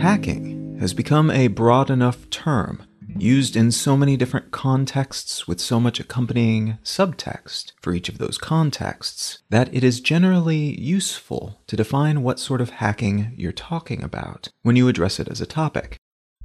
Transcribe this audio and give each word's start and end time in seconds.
Hacking 0.00 0.76
has 0.80 0.94
become 0.94 1.30
a 1.30 1.48
broad 1.48 1.90
enough 1.90 2.28
term, 2.30 2.82
used 3.22 3.56
in 3.56 3.70
so 3.70 3.96
many 3.96 4.16
different 4.16 4.50
contexts 4.50 5.46
with 5.46 5.60
so 5.60 5.78
much 5.78 6.00
accompanying 6.00 6.78
subtext 6.82 7.72
for 7.80 7.92
each 7.92 8.08
of 8.08 8.18
those 8.18 8.38
contexts, 8.38 9.42
that 9.50 9.72
it 9.74 9.84
is 9.84 10.00
generally 10.00 10.80
useful 10.80 11.60
to 11.66 11.76
define 11.76 12.22
what 12.22 12.38
sort 12.38 12.60
of 12.60 12.70
hacking 12.70 13.32
you're 13.36 13.52
talking 13.52 14.02
about 14.02 14.48
when 14.62 14.76
you 14.76 14.88
address 14.88 15.20
it 15.20 15.28
as 15.28 15.40
a 15.40 15.46
topic. 15.46 15.96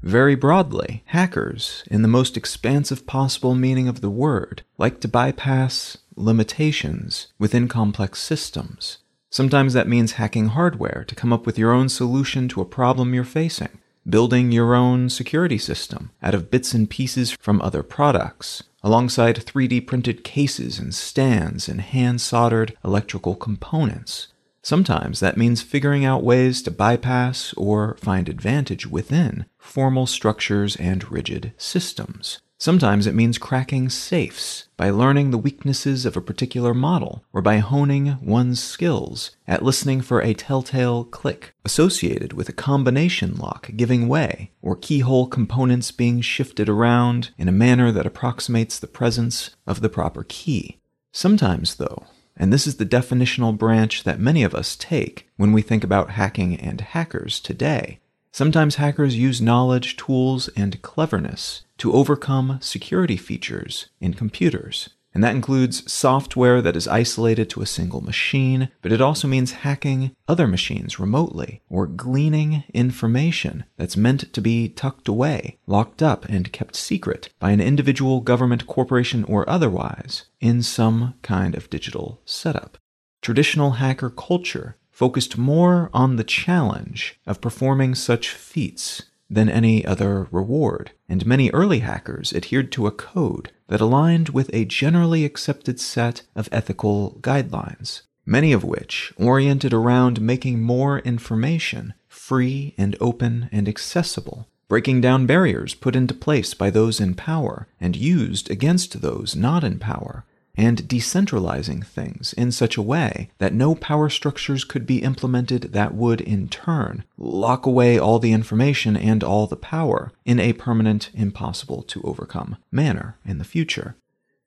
Very 0.02 0.36
broadly, 0.36 1.04
hackers, 1.08 1.84
in 1.90 2.02
the 2.02 2.08
most 2.08 2.38
expansive 2.38 3.08
possible 3.08 3.56
meaning 3.56 3.88
of 3.88 4.02
the 4.02 4.10
word, 4.10 4.64
like 4.78 5.00
to 5.02 5.08
bypass 5.08 5.98
limitations 6.16 7.28
within 7.40 7.68
complex 7.68 8.22
systems. 8.22 9.00
Sometimes 9.32 9.74
that 9.74 9.88
means 9.88 10.14
hacking 10.14 10.48
hardware 10.50 11.04
to 11.08 11.16
come 11.16 11.34
up 11.34 11.46
with 11.46 11.58
your 11.58 11.72
own 11.72 11.90
solution 11.90 12.48
to 12.50 12.62
a 12.62 12.66
problem 12.66 13.14
you're 13.14 13.24
facing, 13.24 13.80
building 14.08 14.52
your 14.52 14.76
own 14.76 15.10
security 15.10 15.58
system 15.58 16.12
out 16.22 16.36
of 16.36 16.52
bits 16.52 16.74
and 16.74 16.90
pieces 16.90 17.32
from 17.32 17.62
other 17.62 17.84
products, 17.84 18.64
alongside 18.84 19.36
3D 19.36 19.88
printed 19.88 20.24
cases 20.24 20.78
and 20.80 20.94
stands 20.94 21.68
and 21.68 21.82
hand 21.82 22.22
soldered 22.22 22.78
electrical 22.84 23.36
components. 23.36 24.28
Sometimes 24.62 25.20
that 25.20 25.38
means 25.38 25.62
figuring 25.62 26.06
out 26.06 26.24
ways 26.24 26.62
to 26.64 26.72
bypass 26.72 27.54
or 27.56 27.98
find 27.98 28.28
advantage 28.28 28.88
within 28.88 29.46
formal 29.60 30.08
structures 30.08 30.76
and 30.76 31.12
rigid 31.12 31.54
systems. 31.58 32.40
Sometimes 32.58 33.06
it 33.06 33.14
means 33.14 33.38
cracking 33.38 33.90
safes 33.90 34.70
by 34.78 34.90
learning 34.90 35.32
the 35.32 35.38
weaknesses 35.38 36.06
of 36.06 36.16
a 36.16 36.22
particular 36.22 36.74
model 36.74 37.26
or 37.34 37.42
by 37.42 37.58
honing 37.58 38.18
one's 38.22 38.64
skills 38.64 39.32
at 39.46 39.64
listening 39.64 40.02
for 40.02 40.22
a 40.22 40.34
telltale 40.34 41.04
click 41.04 41.54
associated 41.66 42.32
with 42.32 42.48
a 42.48 42.54
combination 42.54 43.36
lock 43.36 43.70
giving 43.76 44.08
way 44.08 44.52
or 44.62 44.78
keyhole 44.78 45.28
components 45.28 45.92
being 45.92 46.22
shifted 46.22 46.70
around 46.70 47.32
in 47.38 47.50
a 47.50 47.52
manner 47.52 47.92
that 47.92 48.06
approximates 48.06 48.80
the 48.80 48.88
presence 48.88 49.52
of 49.68 49.82
the 49.82 49.90
proper 49.90 50.26
key. 50.28 50.80
Sometimes, 51.12 51.76
though, 51.76 52.06
and 52.38 52.54
this 52.54 52.66
is 52.66 52.78
the 52.78 52.86
definitional 52.86 53.58
branch 53.58 54.04
that 54.04 54.20
many 54.20 54.44
of 54.44 54.56
us 54.56 54.78
take 54.78 55.30
when 55.36 55.52
we 55.52 55.62
think 55.62 55.84
about 55.84 56.12
hacking 56.12 56.56
and 56.56 56.80
hackers 56.80 57.40
today, 57.40 58.00
Sometimes 58.36 58.76
hackers 58.76 59.16
use 59.16 59.42
knowledge, 59.42 59.96
tools, 59.96 60.50
and 60.58 60.82
cleverness 60.82 61.62
to 61.78 61.94
overcome 61.94 62.58
security 62.60 63.16
features 63.16 63.88
in 64.02 64.14
computers. 64.14 64.90
And 65.14 65.24
that 65.24 65.34
includes 65.34 65.90
software 65.90 66.62
that 66.62 66.76
is 66.76 66.86
isolated 66.86 67.50
to 67.52 67.62
a 67.62 67.66
single 67.66 68.02
machine, 68.02 68.72
but 68.82 68.92
it 68.92 69.00
also 69.00 69.30
means 69.30 69.64
hacking 69.64 70.14
other 70.28 70.48
machines 70.48 71.00
remotely 71.00 71.62
or 71.70 71.88
gleaning 71.88 72.66
information 72.74 73.64
that's 73.78 73.96
meant 73.96 74.34
to 74.34 74.42
be 74.42 74.68
tucked 74.68 75.08
away, 75.08 75.58
locked 75.66 76.04
up, 76.04 76.26
and 76.26 76.52
kept 76.52 76.76
secret 76.76 77.30
by 77.40 77.52
an 77.52 77.62
individual, 77.62 78.20
government, 78.20 78.68
corporation, 78.68 79.24
or 79.24 79.50
otherwise 79.50 80.26
in 80.42 80.62
some 80.62 81.14
kind 81.22 81.56
of 81.56 81.70
digital 81.70 82.20
setup. 82.26 82.78
Traditional 83.22 83.72
hacker 83.72 84.10
culture 84.10 84.76
focused 84.96 85.38
more 85.38 85.90
on 85.94 86.16
the 86.16 86.24
challenge 86.24 87.20
of 87.28 87.42
performing 87.42 87.94
such 87.94 88.30
feats 88.30 89.04
than 89.30 89.50
any 89.50 89.86
other 89.86 90.26
reward, 90.32 90.92
and 91.10 91.26
many 91.26 91.50
early 91.52 91.80
hackers 91.80 92.32
adhered 92.32 92.72
to 92.72 92.88
a 92.88 92.92
code 92.92 93.52
that 93.68 93.82
aligned 93.82 94.30
with 94.30 94.50
a 94.54 94.64
generally 94.64 95.26
accepted 95.26 95.82
set 95.82 96.22
of 96.34 96.48
ethical 96.50 97.18
guidelines, 97.20 98.04
many 98.26 98.54
of 98.54 98.64
which 98.64 99.12
oriented 99.18 99.74
around 99.74 100.22
making 100.22 100.62
more 100.62 101.00
information 101.00 101.94
free 102.08 102.74
and 102.78 102.96
open 103.02 103.50
and 103.52 103.68
accessible, 103.68 104.48
breaking 104.70 105.02
down 105.02 105.26
barriers 105.26 105.74
put 105.74 105.98
into 105.98 106.14
place 106.14 106.54
by 106.54 106.70
those 106.70 107.02
in 107.02 107.14
power 107.14 107.68
and 107.82 107.98
used 107.98 108.50
against 108.50 109.02
those 109.02 109.36
not 109.36 109.62
in 109.62 109.78
power, 109.78 110.24
and 110.58 110.84
decentralizing 110.84 111.86
things 111.86 112.34
in 112.34 112.52
such 112.52 112.78
a 112.78 112.82
way 112.82 113.30
that 113.38 113.54
no 113.54 113.76
power 113.76 114.10
structures 114.10 114.64
could 114.64 114.86
be 114.86 115.04
implemented 115.04 115.74
that 115.74 115.94
would, 115.94 116.22
in 116.22 116.48
turn, 116.48 117.04
lock 117.18 117.66
away 117.66 117.98
all 117.98 118.20
the 118.20 118.34
information 118.34 118.96
and 118.96 119.24
all 119.24 119.48
the 119.48 119.56
power 119.56 120.12
in 120.26 120.40
a 120.40 120.54
permanent, 120.54 121.10
impossible 121.14 121.84
to 121.84 122.02
overcome 122.04 122.58
manner 122.72 123.18
in 123.26 123.38
the 123.38 123.44
future. 123.44 123.96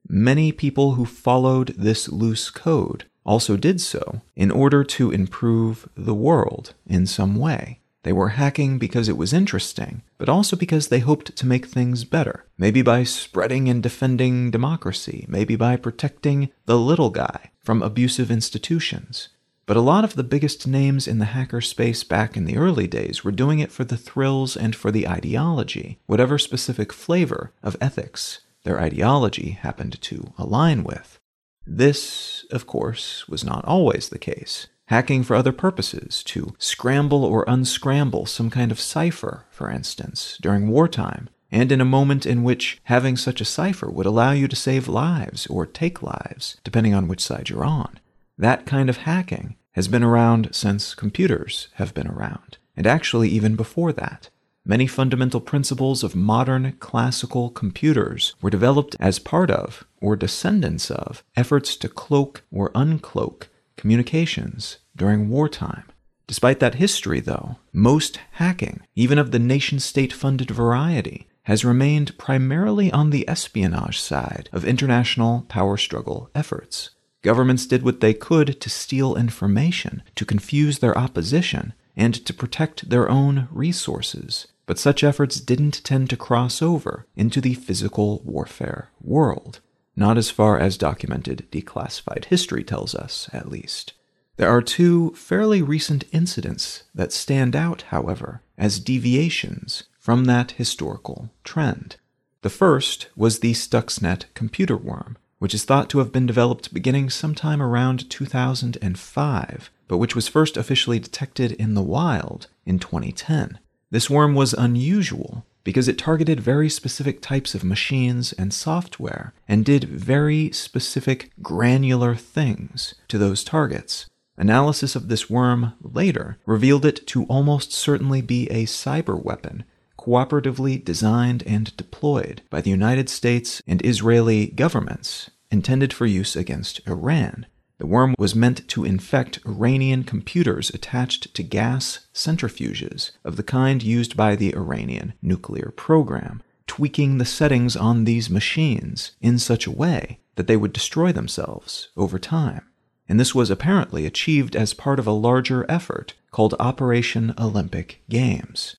Many 0.09 0.53
people 0.53 0.93
who 0.93 1.05
followed 1.05 1.75
this 1.77 2.09
loose 2.09 2.51
code 2.51 3.05
also 3.25 3.59
did 3.59 3.81
so 3.81 4.23
in 4.35 4.51
order 4.51 4.83
to 4.83 5.11
improve 5.11 5.89
the 5.95 6.15
world 6.15 6.73
in 6.87 7.07
some 7.07 7.37
way. 7.37 7.81
They 8.09 8.13
were 8.15 8.41
hacking 8.41 8.79
because 8.79 9.11
it 9.11 9.19
was 9.19 9.35
interesting, 9.35 10.01
but 10.17 10.31
also 10.31 10.57
because 10.57 10.89
they 10.89 11.01
hoped 11.01 11.37
to 11.37 11.47
make 11.47 11.67
things 11.67 12.05
better. 12.05 12.47
Maybe 12.57 12.81
by 12.81 13.05
spreading 13.05 13.69
and 13.69 13.83
defending 13.83 14.51
democracy, 14.51 15.27
maybe 15.29 15.57
by 15.57 15.77
protecting 15.77 16.49
the 16.65 16.79
little 16.79 17.11
guy 17.11 17.51
from 17.63 17.83
abusive 17.83 18.31
institutions. 18.31 19.29
But 19.67 19.77
a 19.77 19.83
lot 19.83 20.05
of 20.05 20.15
the 20.15 20.25
biggest 20.25 20.67
names 20.67 21.07
in 21.07 21.19
the 21.19 21.35
hacker 21.37 21.61
space 21.61 22.03
back 22.03 22.35
in 22.35 22.47
the 22.47 22.57
early 22.57 22.87
days 22.87 23.25
were 23.25 23.31
doing 23.31 23.59
it 23.59 23.71
for 23.71 23.85
the 23.85 23.99
thrills 23.99 24.57
and 24.57 24.75
for 24.75 24.91
the 24.91 25.07
ideology, 25.07 25.99
whatever 26.07 26.39
specific 26.39 26.95
flavor 26.95 27.53
of 27.63 27.77
ethics 27.79 28.41
their 28.65 28.81
ideology 28.81 29.51
happened 29.51 30.01
to 30.01 30.33
align 30.39 30.83
with. 30.83 31.19
This, 31.67 32.47
of 32.51 32.67
course, 32.67 33.29
was 33.29 33.45
not 33.45 33.67
always 33.67 34.09
the 34.09 34.19
case 34.19 34.69
hacking 34.89 35.23
for 35.23 35.37
other 35.37 35.53
purposes, 35.53 36.23
to 36.25 36.55
scramble 36.59 37.25
or 37.25 37.45
unscramble 37.47 38.25
some 38.27 38.49
kind 38.49 38.73
of 38.73 38.81
cipher, 38.81 39.45
for 39.51 39.71
instance, 39.71 40.39
during 40.41 40.69
wartime, 40.69 41.29
and 41.51 41.71
in 41.71 41.81
a 41.81 41.85
moment 41.85 42.25
in 42.25 42.43
which 42.43 42.81
having 42.85 43.17
such 43.17 43.41
a 43.41 43.45
cipher 43.45 43.91
would 43.91 44.07
allow 44.07 44.33
you 44.33 44.49
to 44.49 44.57
save 44.57 44.89
lives 44.89 45.47
or 45.49 45.67
take 45.67 46.03
lives, 46.03 46.57
depending 46.65 46.95
on 46.95 47.07
which 47.07 47.23
side 47.23 47.51
you're 47.51 47.65
on. 47.65 48.01
That 48.39 48.67
kind 48.67 48.89
of 48.89 48.99
hacking 48.99 49.57
has 49.73 49.89
been 49.89 50.03
around 50.03 50.49
since 50.53 50.95
computers 50.95 51.69
have 51.75 51.93
been 51.93 52.09
around, 52.09 52.57
and 52.75 52.87
actually 52.87 53.29
even 53.29 53.57
before 53.57 53.93
that. 53.93 54.31
Many 54.65 54.87
fundamental 54.87 55.41
principles 55.41 56.03
of 56.03 56.17
modern 56.17 56.73
classical 56.79 57.51
computers 57.51 58.35
were 58.41 58.51
developed 58.51 58.97
as 59.01 59.19
part 59.19 59.51
of, 59.51 59.85
or 60.01 60.17
descendants 60.17 60.91
of, 60.91 61.23
efforts 61.37 61.77
to 61.77 61.89
cloak 61.89 62.43
or 62.51 62.71
uncloak 62.73 63.49
communications 63.79 64.79
during 64.95 65.31
wartime. 65.31 65.85
Despite 66.27 66.61
that 66.61 66.75
history, 66.75 67.21
though, 67.21 67.57
most 67.73 68.21
hacking, 68.33 68.83
even 68.95 69.17
of 69.17 69.31
the 69.31 69.39
nation 69.39 69.81
state 69.81 70.13
funded 70.13 70.51
variety, 70.51 71.27
has 71.45 71.65
remained 71.65 72.19
primarily 72.19 72.93
on 72.93 73.09
the 73.09 73.27
espionage 73.27 73.99
side 73.99 74.51
of 74.53 74.67
international 74.67 75.47
power 75.49 75.79
struggle 75.79 76.31
efforts. 76.35 76.91
Governments 77.23 77.65
did 77.65 77.83
what 77.83 78.01
they 78.01 78.13
could 78.13 78.61
to 78.61 78.69
steal 78.69 79.17
information, 79.17 80.03
to 80.17 80.27
confuse 80.27 80.81
their 80.81 80.97
opposition, 80.97 81.73
and 81.97 82.15
to 82.27 82.35
protect 82.35 82.91
their 82.91 83.09
own 83.09 83.49
resources. 83.51 84.49
But 84.67 84.79
such 84.79 85.03
efforts 85.03 85.41
didn't 85.41 85.83
tend 85.83 86.11
to 86.11 86.17
cross 86.19 86.61
over 86.61 87.07
into 87.17 87.41
the 87.41 87.55
physical 87.55 88.21
warfare 88.25 88.91
world 89.01 89.61
not 89.99 90.17
as 90.17 90.31
far 90.31 90.59
as 90.59 90.79
documented 90.79 91.47
declassified 91.51 92.27
history 92.27 92.63
tells 92.63 92.95
us, 92.95 93.29
at 93.33 93.51
least. 93.51 93.95
There 94.37 94.49
are 94.49 94.63
two 94.63 95.11
fairly 95.15 95.61
recent 95.61 96.05
incidents 96.13 96.85
that 96.95 97.13
stand 97.13 97.57
out, 97.57 97.83
however, 97.89 98.41
as 98.57 98.79
deviations 98.79 99.83
from 99.99 100.27
that 100.27 100.53
historical 100.53 101.31
trend. 101.43 101.97
The 102.43 102.51
first 102.51 103.09
was 103.17 103.41
the 103.41 103.53
Stuxnet 103.53 104.27
computer 104.35 104.77
worm, 104.77 105.19
which 105.41 105.55
is 105.55 105.65
thought 105.65 105.91
to 105.91 105.99
have 105.99 106.13
been 106.13 106.27
developed 106.27 106.73
beginning 106.73 107.11
sometime 107.11 107.61
around 107.61 108.09
2005, 108.09 109.71
but 109.89 109.99
which 109.99 110.15
was 110.15 110.29
first 110.29 110.57
officially 110.57 111.01
detected 111.01 111.51
in 111.53 111.75
the 111.75 111.83
wild 111.83 112.47
in 112.65 112.79
2010. 112.79 113.59
This 113.91 114.09
worm 114.09 114.37
was 114.37 114.55
unusual 114.55 115.45
because 115.69 115.87
it 115.87 115.99
targeted 115.99 116.41
very 116.41 116.71
specific 116.71 117.21
types 117.21 117.55
of 117.55 117.63
machines 117.63 118.33
and 118.33 118.55
software 118.55 119.35
and 119.47 119.67
did 119.67 119.85
very 119.85 120.51
specific 120.51 121.31
granular 121.43 122.15
things 122.15 122.95
to 123.07 123.19
those 123.19 123.45
targets. 123.45 124.07
Analysis 124.39 124.97
of 124.97 125.09
this 125.09 125.29
worm 125.29 125.75
later 125.83 126.39
revealed 126.47 126.87
it 126.87 127.07
to 127.09 127.25
almost 127.25 127.71
certainly 127.71 128.23
be 128.23 128.47
a 128.47 128.65
cyber 128.65 129.23
weapon 129.23 129.63
cooperatively 129.99 130.83
designed 130.83 131.43
and 131.43 131.77
deployed 131.77 132.41
by 132.49 132.63
the 132.63 132.71
United 132.71 133.11
States 133.11 133.61
and 133.67 133.85
Israeli 133.85 134.47
governments 134.47 135.29
intended 135.51 135.93
for 135.93 136.07
use 136.07 136.35
against 136.35 136.81
Iran. 136.89 137.45
The 137.79 137.87
worm 137.87 138.15
was 138.19 138.35
meant 138.35 138.67
to 138.69 138.85
infect 138.85 139.39
Iranian 139.47 140.03
computers 140.03 140.71
attached 140.71 141.33
to 141.35 141.43
gas 141.45 142.01
centrifuges 142.13 143.13
of 143.25 143.37
the 143.37 143.45
kind 143.45 143.83
used 143.83 144.17
by 144.17 144.35
the 144.35 144.55
Iranian 144.55 145.15
nuclear 145.23 145.73
program, 145.77 146.43
tweaking 146.67 147.19
the 147.19 147.25
settings 147.25 147.77
on 147.77 148.05
these 148.05 148.29
machines 148.29 149.13
in 149.21 149.39
such 149.39 149.67
a 149.67 149.71
way 149.71 150.19
that 150.35 150.49
they 150.49 150.57
would 150.57 150.73
destroy 150.73 151.13
themselves 151.13 151.89
over 151.97 152.19
time. 152.19 152.63
And 153.09 153.19
this 153.19 153.35
was 153.35 153.51
apparently 153.51 154.07
achieved 154.07 154.55
as 154.57 154.75
part 154.75 154.99
of 154.99 155.07
a 155.07 155.13
larger 155.13 155.65
effort 155.69 156.15
called 156.31 156.55
Operation 156.59 157.33
Olympic 157.39 158.03
Games. 158.11 158.77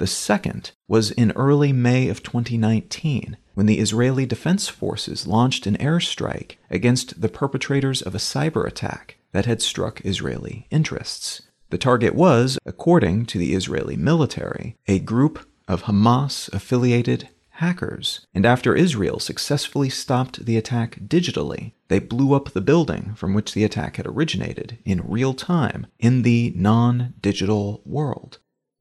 The 0.00 0.06
second 0.06 0.70
was 0.88 1.10
in 1.10 1.30
early 1.32 1.74
May 1.74 2.08
of 2.08 2.22
2019 2.22 3.36
when 3.52 3.66
the 3.66 3.78
Israeli 3.78 4.24
Defense 4.24 4.66
Forces 4.66 5.26
launched 5.26 5.66
an 5.66 5.76
airstrike 5.76 6.56
against 6.70 7.20
the 7.20 7.28
perpetrators 7.28 8.00
of 8.00 8.14
a 8.14 8.18
cyber 8.18 8.66
attack 8.66 9.18
that 9.32 9.44
had 9.44 9.60
struck 9.60 10.00
Israeli 10.02 10.66
interests. 10.70 11.42
The 11.68 11.76
target 11.76 12.14
was, 12.14 12.58
according 12.64 13.26
to 13.26 13.36
the 13.36 13.52
Israeli 13.52 13.94
military, 13.94 14.74
a 14.88 15.00
group 15.00 15.46
of 15.68 15.82
Hamas 15.82 16.50
affiliated 16.54 17.28
hackers, 17.50 18.26
and 18.32 18.46
after 18.46 18.74
Israel 18.74 19.18
successfully 19.18 19.90
stopped 19.90 20.46
the 20.46 20.56
attack 20.56 20.98
digitally, 21.00 21.72
they 21.88 21.98
blew 21.98 22.32
up 22.32 22.52
the 22.52 22.62
building 22.62 23.12
from 23.16 23.34
which 23.34 23.52
the 23.52 23.64
attack 23.64 23.96
had 23.96 24.06
originated 24.06 24.78
in 24.86 25.06
real 25.06 25.34
time 25.34 25.88
in 25.98 26.22
the 26.22 26.54
non 26.56 27.12
digital 27.20 27.82
world. 27.84 28.38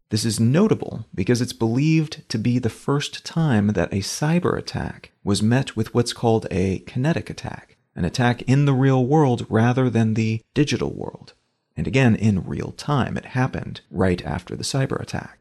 This 0.10 0.26
is 0.26 0.40
notable 0.40 1.06
because 1.14 1.40
it's 1.40 1.54
believed 1.54 2.28
to 2.30 2.40
be 2.40 2.58
the 2.58 2.70
first 2.70 3.24
time 3.24 3.68
that 3.68 3.94
a 3.94 3.98
cyber 3.98 4.58
attack 4.58 5.12
was 5.24 5.44
met 5.44 5.76
with 5.76 5.94
what's 5.94 6.14
called 6.14 6.48
a 6.50 6.80
kinetic 6.80 7.30
attack, 7.30 7.78
an 7.96 8.06
attack 8.06 8.42
in 8.44 8.66
the 8.66 8.74
real 8.74 9.06
world 9.06 9.46
rather 9.50 9.88
than 9.88 10.16
the 10.16 10.42
digital 10.56 10.92
world. 10.92 11.34
And 11.78 11.86
again, 11.86 12.16
in 12.16 12.44
real 12.44 12.72
time, 12.72 13.18
it 13.18 13.26
happened 13.26 13.82
right 13.92 14.26
after 14.26 14.56
the 14.56 14.64
cyber 14.64 15.00
attack. 15.00 15.39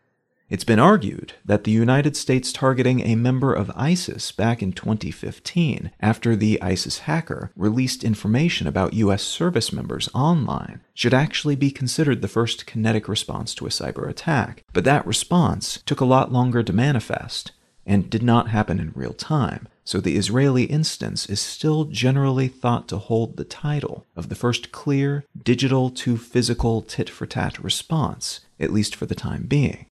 It's 0.50 0.65
been 0.65 0.79
argued 0.79 1.35
that 1.45 1.65
the 1.65 1.71
United 1.71 2.17
States 2.17 2.55
targeting 2.55 3.00
a 3.00 3.17
member 3.17 3.53
of 3.53 3.71
ISIS 3.77 4.33
back 4.33 4.62
in 4.62 4.73
2015 4.73 5.91
after 6.00 6.35
the 6.35 6.61
ISIS 6.62 7.00
hacker 7.00 7.50
released 7.55 8.03
information 8.03 8.67
about 8.67 8.95
U.S. 8.95 9.23
service 9.23 9.75
members 9.75 10.09
online 10.15 10.81
should 10.95 11.12
actually 11.12 11.55
be 11.55 11.71
considered 11.71 12.23
the 12.23 12.29
first 12.29 12.65
kinetic 12.65 13.09
response 13.09 13.55
to 13.56 13.67
a 13.67 13.71
cyber 13.71 14.09
attack. 14.09 14.65
But 14.73 14.85
that 14.85 15.06
response 15.06 15.83
took 15.85 16.00
a 16.00 16.06
lot 16.06 16.33
longer 16.33 16.62
to 16.62 16.73
manifest 16.73 17.53
and 17.85 18.09
did 18.09 18.23
not 18.23 18.49
happen 18.49 18.81
in 18.81 18.93
real 18.95 19.12
time, 19.12 19.69
so 19.85 20.00
the 20.00 20.17
Israeli 20.17 20.65
instance 20.65 21.27
is 21.27 21.41
still 21.41 21.85
generally 21.85 22.49
thought 22.49 22.89
to 22.89 22.97
hold 22.97 23.37
the 23.37 23.45
title 23.45 24.06
of 24.17 24.31
the 24.31 24.35
first 24.35 24.73
clear 24.73 25.27
digital 25.43 25.91
to 25.91 26.17
physical 26.17 26.81
tit 26.81 27.11
for 27.11 27.27
tat 27.27 27.62
response, 27.62 28.41
at 28.59 28.73
least 28.73 28.97
for 28.97 29.05
the 29.05 29.15
time 29.15 29.45
being. 29.45 29.85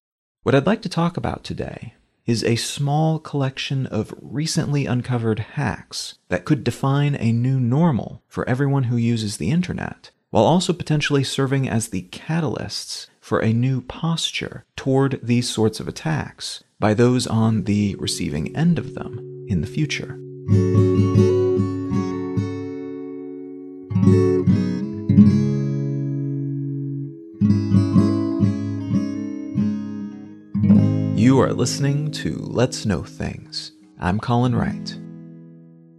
What 0.47 0.55
I'd 0.55 0.65
like 0.65 0.81
to 0.83 0.87
talk 0.87 1.17
about 1.17 1.43
today 1.43 1.95
is 2.25 2.41
a 2.41 2.55
small 2.55 3.19
collection 3.19 3.85
of 3.85 4.13
recently 4.21 4.85
uncovered 4.85 5.39
hacks 5.39 6.19
that 6.29 6.45
could 6.45 6.63
define 6.63 7.15
a 7.15 7.33
new 7.33 7.59
normal 7.59 8.23
for 8.29 8.47
everyone 8.47 8.83
who 8.83 8.95
uses 8.95 9.35
the 9.35 9.51
internet, 9.51 10.11
while 10.29 10.45
also 10.45 10.71
potentially 10.71 11.25
serving 11.25 11.67
as 11.67 11.89
the 11.89 12.03
catalysts 12.13 13.07
for 13.19 13.39
a 13.39 13.51
new 13.51 13.81
posture 13.81 14.63
toward 14.77 15.19
these 15.21 15.49
sorts 15.49 15.81
of 15.81 15.87
attacks 15.89 16.63
by 16.79 16.93
those 16.93 17.27
on 17.27 17.65
the 17.65 17.97
receiving 17.99 18.55
end 18.55 18.79
of 18.79 18.95
them 18.95 19.47
in 19.49 19.59
the 19.59 19.67
future. 19.67 20.17
Are 31.47 31.53
listening 31.53 32.11
to 32.11 32.35
Let's 32.39 32.85
Know 32.85 33.03
Things. 33.03 33.71
I'm 34.01 34.19
Colin 34.19 34.53
Wright. 34.53 34.99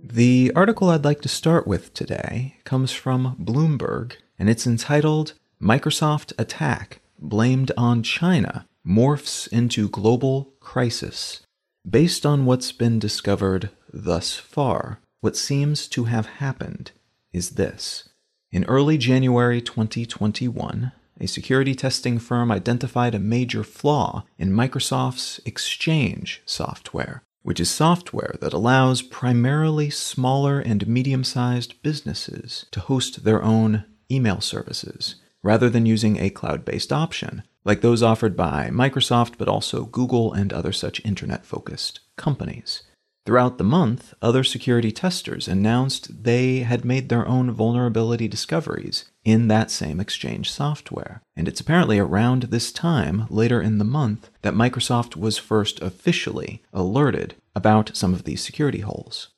The 0.03 0.53
article 0.55 0.91
I'd 0.91 1.06
like 1.06 1.23
to 1.23 1.29
start 1.31 1.67
with 1.67 1.95
today 1.95 2.56
comes 2.65 2.93
from 2.93 3.35
Bloomberg, 3.41 4.17
and 4.39 4.50
it's 4.50 4.67
entitled 4.67 5.33
Microsoft 5.59 6.35
Attack 6.39 7.00
Blamed 7.19 7.73
on 7.79 8.03
China 8.03 8.67
Morphs 8.87 9.50
into 9.50 9.89
Global 9.89 10.53
Crisis. 10.61 11.41
Based 11.89 12.27
on 12.27 12.45
what's 12.45 12.71
been 12.71 12.99
discovered 12.99 13.71
thus 13.91 14.37
far, 14.37 15.00
what 15.23 15.35
seems 15.35 15.89
to 15.89 16.05
have 16.05 16.27
happened 16.27 16.93
is 17.33 17.53
this. 17.53 18.11
In 18.53 18.65
early 18.65 18.99
January 18.99 19.62
2021, 19.62 20.93
a 21.20 21.26
security 21.26 21.75
testing 21.75 22.19
firm 22.19 22.50
identified 22.50 23.15
a 23.15 23.19
major 23.19 23.65
flaw 23.65 24.25
in 24.38 24.50
Microsoft's 24.50 25.41
Exchange 25.44 26.43
software, 26.47 27.23
which 27.43 27.61
is 27.61 27.70
software 27.70 28.37
that 28.41 28.53
allows 28.53 29.03
primarily 29.03 29.91
smaller 29.91 30.61
and 30.61 30.87
medium 30.87 31.25
sized 31.25 31.82
businesses 31.82 32.67
to 32.70 32.81
host 32.81 33.25
their 33.25 33.43
own 33.43 33.85
email 34.11 34.41
services, 34.41 35.17
rather 35.43 35.69
than 35.69 35.87
using 35.87 36.19
a 36.19 36.31
cloud 36.31 36.65
based 36.65 36.93
option, 36.93 37.43
like 37.64 37.81
those 37.81 38.03
offered 38.03 38.37
by 38.37 38.71
Microsoft 38.73 39.35
but 39.38 39.49
also 39.49 39.85
Google 39.85 40.32
and 40.32 40.53
other 40.53 40.73
such 40.73 41.05
internet 41.05 41.44
focused 41.44 42.00
companies. 42.17 42.82
Throughout 43.29 43.59
the 43.59 43.63
month, 43.63 44.15
other 44.23 44.43
security 44.43 44.91
testers 44.91 45.49
announced 45.49 46.25
they 46.25 46.61
had 46.61 46.83
made 46.83 47.11
their 47.11 47.29
own 47.29 47.51
vulnerability 47.51 48.27
discoveries 48.27 49.05
in 49.23 49.49
that 49.49 49.71
same 49.71 50.01
Exchange 50.01 50.51
software. 50.51 51.21
And 51.37 51.47
it's 51.47 51.61
apparently 51.61 51.99
around 51.99 52.45
this 52.45 52.73
time, 52.73 53.27
later 53.29 53.61
in 53.61 53.77
the 53.77 53.85
month, 53.85 54.31
that 54.41 54.55
Microsoft 54.55 55.15
was 55.15 55.37
first 55.37 55.79
officially 55.83 56.63
alerted 56.73 57.35
about 57.55 57.95
some 57.95 58.15
of 58.15 58.25
these 58.25 58.43
security 58.43 58.81
holes. 58.81 59.29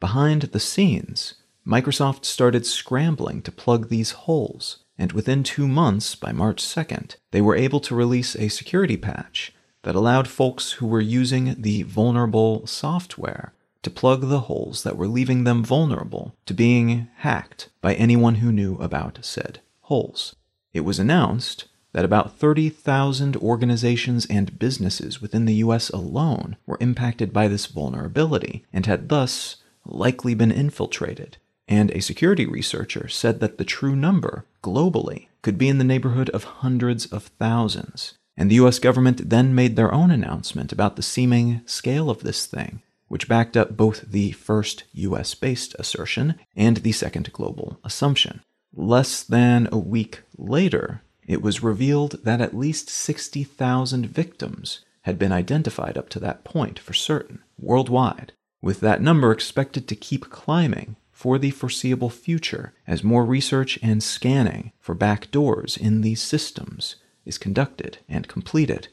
Behind 0.00 0.42
the 0.42 0.60
scenes, 0.60 1.36
Microsoft 1.66 2.26
started 2.26 2.66
scrambling 2.66 3.40
to 3.40 3.50
plug 3.50 3.88
these 3.88 4.10
holes, 4.10 4.84
and 4.98 5.12
within 5.12 5.44
two 5.44 5.66
months, 5.66 6.14
by 6.14 6.30
March 6.30 6.62
2nd, 6.62 7.16
they 7.30 7.40
were 7.40 7.56
able 7.56 7.80
to 7.80 7.94
release 7.94 8.36
a 8.36 8.48
security 8.48 8.98
patch 8.98 9.54
that 9.82 9.94
allowed 9.94 10.28
folks 10.28 10.72
who 10.72 10.86
were 10.86 11.00
using 11.00 11.60
the 11.60 11.82
vulnerable 11.82 12.66
software 12.66 13.52
to 13.82 13.90
plug 13.90 14.28
the 14.28 14.40
holes 14.40 14.82
that 14.82 14.96
were 14.96 15.08
leaving 15.08 15.44
them 15.44 15.64
vulnerable 15.64 16.34
to 16.46 16.54
being 16.54 17.08
hacked 17.18 17.70
by 17.80 17.94
anyone 17.94 18.36
who 18.36 18.52
knew 18.52 18.76
about 18.76 19.18
said 19.22 19.60
holes. 19.82 20.36
It 20.72 20.80
was 20.80 20.98
announced 20.98 21.66
that 21.92 22.04
about 22.04 22.36
30,000 22.36 23.36
organizations 23.36 24.26
and 24.26 24.58
businesses 24.58 25.20
within 25.20 25.44
the 25.44 25.54
US 25.54 25.90
alone 25.90 26.56
were 26.66 26.78
impacted 26.80 27.32
by 27.32 27.48
this 27.48 27.66
vulnerability 27.66 28.64
and 28.72 28.86
had 28.86 29.08
thus 29.08 29.56
likely 29.84 30.34
been 30.34 30.52
infiltrated. 30.52 31.38
And 31.66 31.90
a 31.90 32.00
security 32.00 32.46
researcher 32.46 33.08
said 33.08 33.40
that 33.40 33.58
the 33.58 33.64
true 33.64 33.96
number, 33.96 34.44
globally, 34.62 35.28
could 35.42 35.56
be 35.56 35.68
in 35.68 35.78
the 35.78 35.84
neighborhood 35.84 36.28
of 36.30 36.44
hundreds 36.44 37.06
of 37.06 37.24
thousands. 37.38 38.14
And 38.40 38.50
the 38.50 38.54
US 38.54 38.78
government 38.78 39.28
then 39.28 39.54
made 39.54 39.76
their 39.76 39.92
own 39.92 40.10
announcement 40.10 40.72
about 40.72 40.96
the 40.96 41.02
seeming 41.02 41.60
scale 41.66 42.08
of 42.08 42.22
this 42.22 42.46
thing, 42.46 42.80
which 43.06 43.28
backed 43.28 43.54
up 43.54 43.76
both 43.76 44.00
the 44.10 44.30
first 44.30 44.84
US 44.94 45.34
based 45.34 45.76
assertion 45.78 46.36
and 46.56 46.78
the 46.78 46.92
second 46.92 47.34
global 47.34 47.78
assumption. 47.84 48.40
Less 48.74 49.22
than 49.22 49.68
a 49.70 49.76
week 49.76 50.22
later, 50.38 51.02
it 51.26 51.42
was 51.42 51.62
revealed 51.62 52.24
that 52.24 52.40
at 52.40 52.56
least 52.56 52.88
60,000 52.88 54.06
victims 54.06 54.80
had 55.02 55.18
been 55.18 55.32
identified 55.32 55.98
up 55.98 56.08
to 56.08 56.20
that 56.20 56.42
point 56.42 56.78
for 56.78 56.94
certain, 56.94 57.40
worldwide, 57.58 58.32
with 58.62 58.80
that 58.80 59.02
number 59.02 59.32
expected 59.32 59.86
to 59.86 59.94
keep 59.94 60.30
climbing 60.30 60.96
for 61.12 61.36
the 61.38 61.50
foreseeable 61.50 62.08
future 62.08 62.72
as 62.86 63.04
more 63.04 63.26
research 63.26 63.78
and 63.82 64.02
scanning 64.02 64.72
for 64.80 64.94
backdoors 64.94 65.76
in 65.76 66.00
these 66.00 66.22
systems 66.22 66.96
is 67.30 67.38
conducted 67.38 67.98
and 68.08 68.26
completed. 68.26 68.88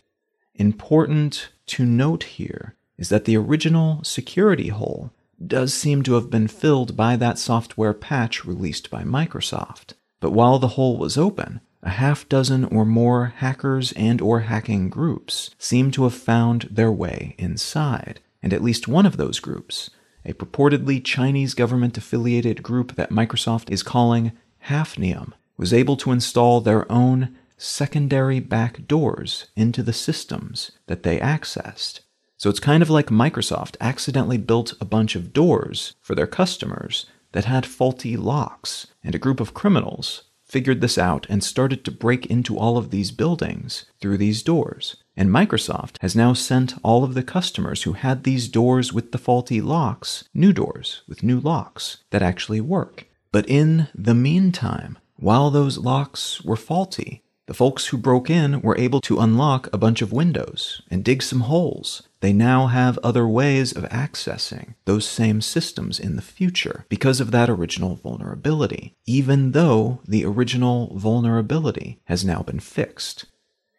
Important 0.53 1.49
to 1.65 1.83
note 1.83 2.23
here 2.23 2.75
is 2.99 3.09
that 3.09 3.25
the 3.25 3.35
original 3.35 4.03
security 4.03 4.67
hole 4.67 5.11
does 5.45 5.73
seem 5.73 6.03
to 6.03 6.13
have 6.13 6.29
been 6.29 6.47
filled 6.47 6.95
by 6.95 7.15
that 7.15 7.39
software 7.39 7.95
patch 7.95 8.45
released 8.45 8.91
by 8.91 9.03
Microsoft. 9.03 9.93
But 10.19 10.33
while 10.33 10.59
the 10.59 10.75
hole 10.77 10.97
was 10.97 11.17
open, 11.17 11.61
a 11.81 11.89
half 11.89 12.29
dozen 12.29 12.63
or 12.65 12.85
more 12.85 13.33
hackers 13.37 13.91
and 13.93 14.21
or 14.21 14.41
hacking 14.41 14.89
groups 14.89 15.49
seem 15.57 15.89
to 15.91 16.03
have 16.03 16.13
found 16.13 16.67
their 16.69 16.91
way 16.91 17.35
inside, 17.39 18.19
and 18.43 18.53
at 18.53 18.63
least 18.63 18.87
one 18.87 19.07
of 19.07 19.17
those 19.17 19.39
groups, 19.39 19.89
a 20.25 20.33
purportedly 20.33 21.03
Chinese 21.03 21.55
government 21.55 21.97
affiliated 21.97 22.61
group 22.61 22.95
that 22.95 23.09
Microsoft 23.09 23.71
is 23.71 23.81
calling 23.81 24.31
Hafnium, 24.67 25.33
was 25.57 25.73
able 25.73 25.97
to 25.97 26.11
install 26.11 26.61
their 26.61 26.91
own 26.91 27.35
secondary 27.57 28.39
back 28.39 28.87
doors 28.87 29.47
into 29.55 29.83
the 29.83 29.93
systems 29.93 30.71
that 30.85 31.03
they 31.03 31.19
accessed. 31.19 32.01
So 32.37 32.49
it's 32.49 32.59
kind 32.59 32.83
of 32.83 32.89
like 32.89 33.07
Microsoft 33.07 33.75
accidentally 33.81 34.37
built 34.37 34.73
a 34.79 34.85
bunch 34.85 35.15
of 35.15 35.33
doors 35.33 35.95
for 36.01 36.13
their 36.13 36.27
customers 36.27 37.07
that 37.31 37.45
had 37.45 37.65
faulty 37.65 38.15
locks, 38.15 38.87
and 39.03 39.15
a 39.15 39.19
group 39.19 39.39
of 39.39 39.53
criminals 39.53 40.23
figured 40.47 40.79
this 40.79 40.97
out 40.97 41.25
and 41.29 41.43
started 41.43 41.83
to 41.83 41.91
break 41.91 42.25
into 42.27 42.57
all 42.57 42.77
of 42.77 42.89
these 42.89 43.11
buildings 43.11 43.85
through 43.99 44.17
these 44.17 44.43
doors. 44.43 44.95
And 45.15 45.29
Microsoft 45.29 45.97
has 46.01 46.15
now 46.15 46.33
sent 46.33 46.75
all 46.83 47.03
of 47.03 47.15
the 47.15 47.23
customers 47.23 47.83
who 47.83 47.93
had 47.93 48.23
these 48.23 48.47
doors 48.47 48.93
with 48.93 49.11
the 49.11 49.17
faulty 49.17 49.59
locks 49.59 50.23
new 50.33 50.53
doors 50.53 51.01
with 51.07 51.23
new 51.23 51.39
locks 51.39 51.97
that 52.11 52.21
actually 52.21 52.61
work. 52.61 53.07
But 53.31 53.49
in 53.49 53.89
the 53.93 54.13
meantime, 54.13 54.97
while 55.17 55.49
those 55.49 55.79
locks 55.79 56.41
were 56.43 56.55
faulty, 56.55 57.23
the 57.47 57.53
folks 57.53 57.87
who 57.87 57.97
broke 57.97 58.29
in 58.29 58.61
were 58.61 58.77
able 58.77 59.01
to 59.01 59.19
unlock 59.19 59.69
a 59.73 59.77
bunch 59.77 60.01
of 60.01 60.11
windows 60.11 60.81
and 60.91 61.03
dig 61.03 61.23
some 61.23 61.41
holes. 61.41 62.03
They 62.19 62.33
now 62.33 62.67
have 62.67 62.99
other 62.99 63.27
ways 63.27 63.71
of 63.71 63.83
accessing 63.85 64.75
those 64.85 65.07
same 65.07 65.41
systems 65.41 65.99
in 65.99 66.17
the 66.17 66.21
future 66.21 66.85
because 66.89 67.19
of 67.19 67.31
that 67.31 67.49
original 67.49 67.95
vulnerability, 67.95 68.95
even 69.05 69.51
though 69.51 70.01
the 70.05 70.25
original 70.25 70.91
vulnerability 70.95 71.99
has 72.05 72.25
now 72.25 72.41
been 72.41 72.59
fixed. 72.59 73.25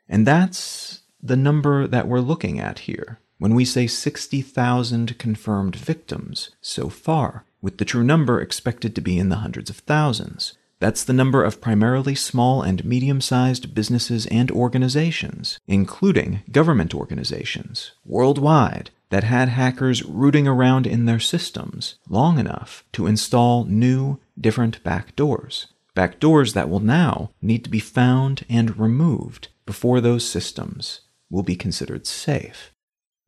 And 0.09 0.27
that's 0.27 1.03
the 1.23 1.37
number 1.37 1.87
that 1.87 2.09
we're 2.09 2.21
looking 2.21 2.59
at 2.59 2.81
here 2.81 3.21
when 3.39 3.55
we 3.55 3.65
say 3.65 3.87
60,000 3.87 5.19
confirmed 5.19 5.77
victims 5.77 6.51
so 6.61 6.89
far, 6.89 7.45
with 7.63 7.79
the 7.79 7.85
true 7.85 8.03
number 8.03 8.41
expected 8.41 8.95
to 8.95 9.01
be 9.01 9.19
in 9.19 9.29
the 9.29 9.37
hundreds 9.37 9.71
of 9.71 9.77
thousands. 9.79 10.58
That's 10.81 11.03
the 11.03 11.13
number 11.13 11.43
of 11.43 11.61
primarily 11.61 12.15
small 12.15 12.63
and 12.63 12.85
medium 12.85 13.21
sized 13.21 13.75
businesses 13.75 14.27
and 14.27 14.51
organizations, 14.51 15.59
including 15.67 16.43
government 16.53 16.95
organizations, 16.95 17.93
worldwide, 18.05 18.91
that 19.11 19.25
had 19.25 19.49
hackers 19.49 20.05
rooting 20.05 20.47
around 20.47 20.87
in 20.87 21.07
their 21.07 21.19
systems 21.19 21.97
long 22.09 22.39
enough 22.39 22.85
to 22.93 23.07
install 23.07 23.65
new, 23.65 24.21
different 24.41 24.83
backdoors. 24.85 25.67
Backdoors 25.97 26.55
that 26.55 26.69
will 26.69 26.81
now 26.81 27.33
need 27.43 27.65
to 27.65 27.71
be 27.71 27.81
found 27.81 28.45
and 28.49 28.79
removed 28.79 29.49
before 29.67 30.01
those 30.01 30.29
systems 30.29 31.01
will 31.29 31.43
be 31.43 31.57
considered 31.57 32.07
safe. 32.07 32.73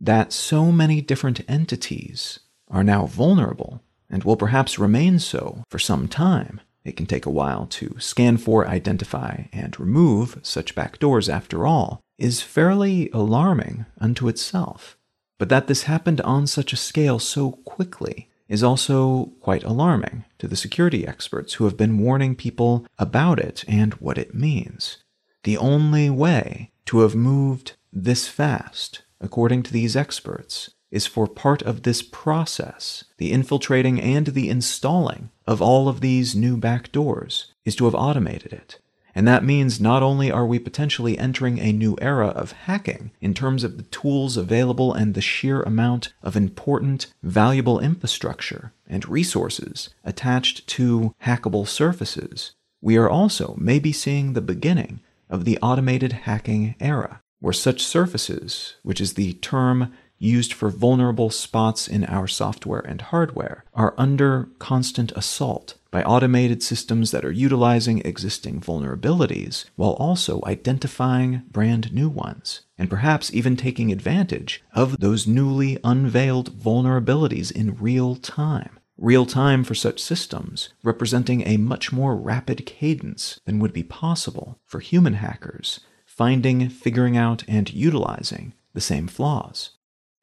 That 0.00 0.32
so 0.32 0.70
many 0.70 1.00
different 1.00 1.40
entities 1.48 2.38
are 2.68 2.84
now 2.84 3.06
vulnerable 3.06 3.82
and 4.08 4.22
will 4.22 4.36
perhaps 4.36 4.78
remain 4.78 5.18
so 5.18 5.64
for 5.68 5.78
some 5.78 6.06
time 6.06 6.60
it 6.84 6.96
can 6.96 7.06
take 7.06 7.26
a 7.26 7.30
while 7.30 7.66
to 7.66 7.96
scan 7.98 8.36
for, 8.36 8.66
identify, 8.66 9.44
and 9.52 9.78
remove 9.78 10.40
such 10.42 10.74
backdoors, 10.74 11.32
after 11.32 11.66
all, 11.66 12.00
is 12.18 12.42
fairly 12.42 13.10
alarming 13.12 13.86
unto 13.98 14.28
itself. 14.28 14.96
But 15.38 15.48
that 15.48 15.66
this 15.66 15.84
happened 15.84 16.20
on 16.22 16.46
such 16.46 16.72
a 16.72 16.76
scale 16.76 17.18
so 17.18 17.52
quickly 17.52 18.28
is 18.48 18.62
also 18.62 19.32
quite 19.40 19.62
alarming 19.64 20.24
to 20.38 20.48
the 20.48 20.56
security 20.56 21.06
experts 21.06 21.54
who 21.54 21.64
have 21.64 21.76
been 21.76 21.98
warning 21.98 22.34
people 22.34 22.84
about 22.98 23.38
it 23.38 23.64
and 23.68 23.94
what 23.94 24.18
it 24.18 24.34
means. 24.34 24.98
The 25.44 25.56
only 25.56 26.10
way 26.10 26.72
to 26.86 27.00
have 27.00 27.14
moved 27.14 27.76
this 27.92 28.28
fast, 28.28 29.02
according 29.20 29.62
to 29.62 29.72
these 29.72 29.96
experts, 29.96 30.70
is 30.90 31.06
for 31.06 31.26
part 31.26 31.62
of 31.62 31.82
this 31.82 32.02
process, 32.02 33.04
the 33.18 33.32
infiltrating 33.32 34.00
and 34.00 34.28
the 34.28 34.48
installing 34.48 35.30
of 35.46 35.62
all 35.62 35.88
of 35.88 36.00
these 36.00 36.34
new 36.34 36.56
backdoors, 36.56 37.46
is 37.64 37.76
to 37.76 37.84
have 37.84 37.94
automated 37.94 38.52
it. 38.52 38.78
And 39.14 39.26
that 39.26 39.44
means 39.44 39.80
not 39.80 40.02
only 40.02 40.30
are 40.30 40.46
we 40.46 40.58
potentially 40.58 41.18
entering 41.18 41.58
a 41.58 41.72
new 41.72 41.96
era 42.00 42.28
of 42.28 42.52
hacking 42.52 43.10
in 43.20 43.34
terms 43.34 43.64
of 43.64 43.76
the 43.76 43.82
tools 43.84 44.36
available 44.36 44.94
and 44.94 45.14
the 45.14 45.20
sheer 45.20 45.62
amount 45.62 46.12
of 46.22 46.36
important, 46.36 47.12
valuable 47.22 47.80
infrastructure 47.80 48.72
and 48.88 49.08
resources 49.08 49.90
attached 50.04 50.66
to 50.68 51.14
hackable 51.24 51.66
surfaces, 51.66 52.52
we 52.80 52.96
are 52.96 53.10
also 53.10 53.54
maybe 53.58 53.92
seeing 53.92 54.32
the 54.32 54.40
beginning 54.40 55.00
of 55.28 55.44
the 55.44 55.58
automated 55.58 56.12
hacking 56.12 56.74
era, 56.80 57.20
where 57.40 57.52
such 57.52 57.82
surfaces, 57.82 58.76
which 58.82 59.00
is 59.00 59.14
the 59.14 59.34
term 59.34 59.92
used 60.20 60.52
for 60.52 60.70
vulnerable 60.70 61.30
spots 61.30 61.88
in 61.88 62.04
our 62.04 62.28
software 62.28 62.80
and 62.80 63.00
hardware 63.00 63.64
are 63.74 63.94
under 63.98 64.48
constant 64.60 65.10
assault 65.12 65.74
by 65.90 66.04
automated 66.04 66.62
systems 66.62 67.10
that 67.10 67.24
are 67.24 67.32
utilizing 67.32 68.00
existing 68.04 68.60
vulnerabilities 68.60 69.64
while 69.74 69.94
also 69.94 70.40
identifying 70.44 71.42
brand 71.50 71.92
new 71.92 72.08
ones, 72.08 72.60
and 72.78 72.88
perhaps 72.88 73.32
even 73.34 73.56
taking 73.56 73.90
advantage 73.90 74.62
of 74.72 75.00
those 75.00 75.26
newly 75.26 75.78
unveiled 75.82 76.56
vulnerabilities 76.56 77.50
in 77.50 77.76
real 77.76 78.14
time. 78.14 78.78
Real 78.96 79.24
time 79.24 79.64
for 79.64 79.74
such 79.74 79.98
systems, 79.98 80.68
representing 80.82 81.46
a 81.46 81.56
much 81.56 81.90
more 81.90 82.14
rapid 82.14 82.66
cadence 82.66 83.40
than 83.46 83.58
would 83.58 83.72
be 83.72 83.82
possible 83.82 84.58
for 84.66 84.78
human 84.78 85.14
hackers, 85.14 85.80
finding, 86.04 86.68
figuring 86.68 87.16
out, 87.16 87.42
and 87.48 87.72
utilizing 87.72 88.52
the 88.74 88.80
same 88.80 89.08
flaws. 89.08 89.70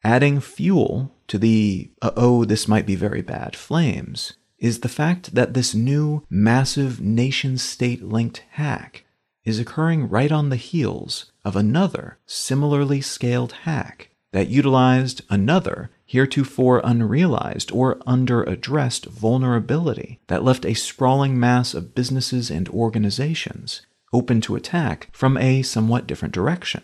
Adding 0.04 0.40
fuel 0.40 1.16
to 1.28 1.38
the, 1.38 1.92
oh, 2.02 2.46
this 2.46 2.68
might 2.68 2.86
be 2.86 2.96
very 2.96 3.22
bad 3.22 3.56
flames 3.56 4.34
is 4.60 4.80
the 4.80 4.90
fact 4.90 5.36
that 5.36 5.54
this 5.54 5.76
new 5.76 6.24
massive 6.30 7.00
nation 7.00 7.58
state 7.58 8.04
linked 8.04 8.44
hack 8.52 9.06
is 9.44 9.60
occurring 9.60 10.10
right 10.10 10.32
on 10.32 10.50
the 10.50 10.56
heels 10.56 11.32
of 11.46 11.56
another 11.56 12.18
similarly 12.26 13.00
scaled 13.02 13.52
hack 13.64 14.10
that 14.34 14.50
utilized 14.50 15.22
another 15.30 15.90
heretofore 16.06 16.82
unrealized 16.84 17.72
or 17.72 17.96
underaddressed 18.00 19.06
vulnerability 19.06 20.20
that 20.28 20.44
left 20.44 20.66
a 20.66 20.74
sprawling 20.74 21.40
mass 21.40 21.74
of 21.74 21.96
businesses 21.96 22.50
and 22.50 22.68
organizations 22.70 23.82
open 24.12 24.42
to 24.42 24.56
attack 24.56 25.10
from 25.12 25.38
a 25.38 25.62
somewhat 25.62 26.08
different 26.08 26.34
direction. 26.34 26.82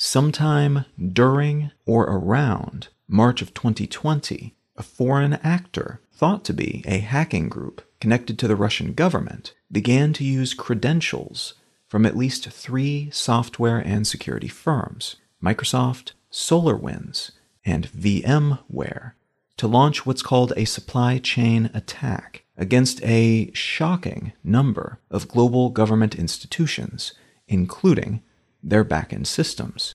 Sometime 0.00 0.84
during 1.12 1.72
or 1.84 2.04
around 2.04 2.86
March 3.08 3.42
of 3.42 3.52
2020, 3.52 4.54
a 4.76 4.82
foreign 4.84 5.34
actor 5.34 6.00
thought 6.12 6.44
to 6.44 6.52
be 6.52 6.84
a 6.86 6.98
hacking 6.98 7.48
group 7.48 7.82
connected 8.00 8.38
to 8.38 8.46
the 8.46 8.54
Russian 8.54 8.92
government 8.92 9.54
began 9.72 10.12
to 10.12 10.22
use 10.22 10.54
credentials 10.54 11.54
from 11.88 12.06
at 12.06 12.16
least 12.16 12.48
three 12.48 13.10
software 13.10 13.78
and 13.78 14.06
security 14.06 14.46
firms 14.46 15.16
Microsoft, 15.42 16.12
SolarWinds, 16.30 17.32
and 17.64 17.90
VMware 17.90 19.12
to 19.56 19.66
launch 19.66 20.06
what's 20.06 20.22
called 20.22 20.52
a 20.56 20.64
supply 20.64 21.18
chain 21.18 21.70
attack 21.74 22.44
against 22.56 23.02
a 23.02 23.50
shocking 23.52 24.32
number 24.44 25.00
of 25.10 25.26
global 25.26 25.70
government 25.70 26.14
institutions, 26.14 27.14
including 27.48 28.22
their 28.62 28.84
backend 28.84 29.26
systems. 29.26 29.92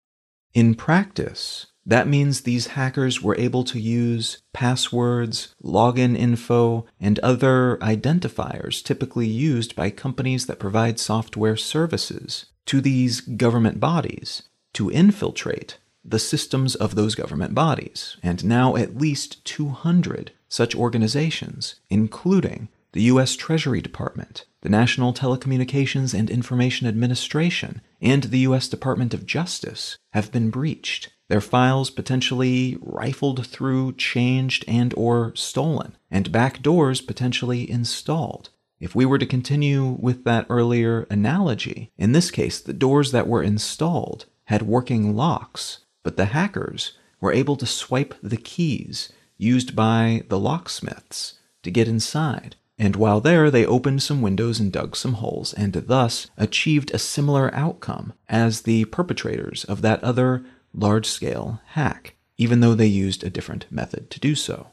In 0.54 0.76
practice, 0.76 1.68
that 1.86 2.08
means 2.08 2.42
these 2.42 2.68
hackers 2.68 3.22
were 3.22 3.38
able 3.38 3.64
to 3.66 3.80
use 3.80 4.42
passwords, 4.54 5.54
login 5.62 6.16
info, 6.18 6.86
and 7.00 7.20
other 7.20 7.78
identifiers 7.82 8.82
typically 8.82 9.28
used 9.28 9.76
by 9.76 9.90
companies 9.90 10.46
that 10.46 10.60
provide 10.60 11.00
software 11.00 11.58
services 11.58 12.46
to 12.66 12.80
these 12.80 13.20
government 13.22 13.80
bodies 13.80 14.44
to 14.74 14.90
infiltrate 14.90 15.78
the 16.06 16.20
systems 16.20 16.76
of 16.76 16.96
those 16.96 17.16
government 17.16 17.54
bodies. 17.54 18.18
And 18.24 18.44
now 18.46 18.76
at 18.76 18.98
least 18.98 19.44
200 19.46 20.32
such 20.48 20.76
organizations, 20.76 21.76
including 21.90 22.70
the 22.94 23.04
U.S. 23.04 23.36
Treasury 23.36 23.82
Department, 23.82 24.46
the 24.62 24.70
National 24.70 25.14
Telecommunications 25.14 26.18
and 26.18 26.30
Information 26.30 26.88
Administration, 26.88 27.82
and 28.04 28.24
the 28.24 28.40
U.S. 28.40 28.68
Department 28.68 29.14
of 29.14 29.26
Justice 29.26 29.98
have 30.12 30.32
been 30.32 30.50
breached. 30.50 31.10
Their 31.30 31.42
files 31.42 31.90
potentially 31.90 32.78
rifled 32.82 33.48
through, 33.48 33.94
changed, 33.94 34.66
and 34.68 34.94
or 34.98 35.34
stolen, 35.36 35.96
and 36.12 36.32
backdoors 36.32 37.06
potentially 37.06 37.68
installed. 37.68 38.50
If 38.80 38.94
we 38.94 39.06
were 39.06 39.18
to 39.18 39.26
continue 39.26 39.98
with 40.00 40.26
that 40.26 40.46
earlier 40.50 41.08
analogy, 41.10 41.92
in 41.98 42.12
this 42.12 42.30
case, 42.30 42.60
the 42.60 42.74
doors 42.74 43.14
that 43.14 43.28
were 43.28 43.42
installed 43.42 44.26
had 44.46 44.64
working 44.64 45.16
locks, 45.16 45.80
but 46.04 46.18
the 46.18 46.26
hackers 46.26 46.98
were 47.22 47.32
able 47.32 47.56
to 47.56 47.66
swipe 47.66 48.14
the 48.22 48.36
keys 48.36 49.14
used 49.38 49.78
by 49.78 50.24
the 50.28 50.38
locksmiths 50.38 51.40
to 51.64 51.72
get 51.72 51.88
inside 51.88 52.58
and 52.78 52.96
while 52.96 53.22
there, 53.22 53.52
they 53.52 53.66
opened 53.66 54.02
some 54.02 54.22
windows 54.22 54.60
and 54.60 54.72
dug 54.72 54.96
some 54.96 55.14
holes, 55.14 55.54
and 55.54 55.74
thus 55.74 56.28
achieved 56.38 56.92
a 56.92 57.00
similar 57.00 57.54
outcome 57.54 58.14
as 58.28 58.62
the 58.62 58.86
perpetrators 58.86 59.64
of 59.66 59.82
that 59.82 60.04
other 60.04 60.44
large 60.74 61.06
scale 61.06 61.62
hack, 61.68 62.16
even 62.38 62.62
though 62.62 62.74
they 62.74 62.88
used 62.88 63.24
a 63.24 63.30
different 63.30 63.68
method 63.70 64.10
to 64.10 64.20
do 64.20 64.34
so. 64.34 64.68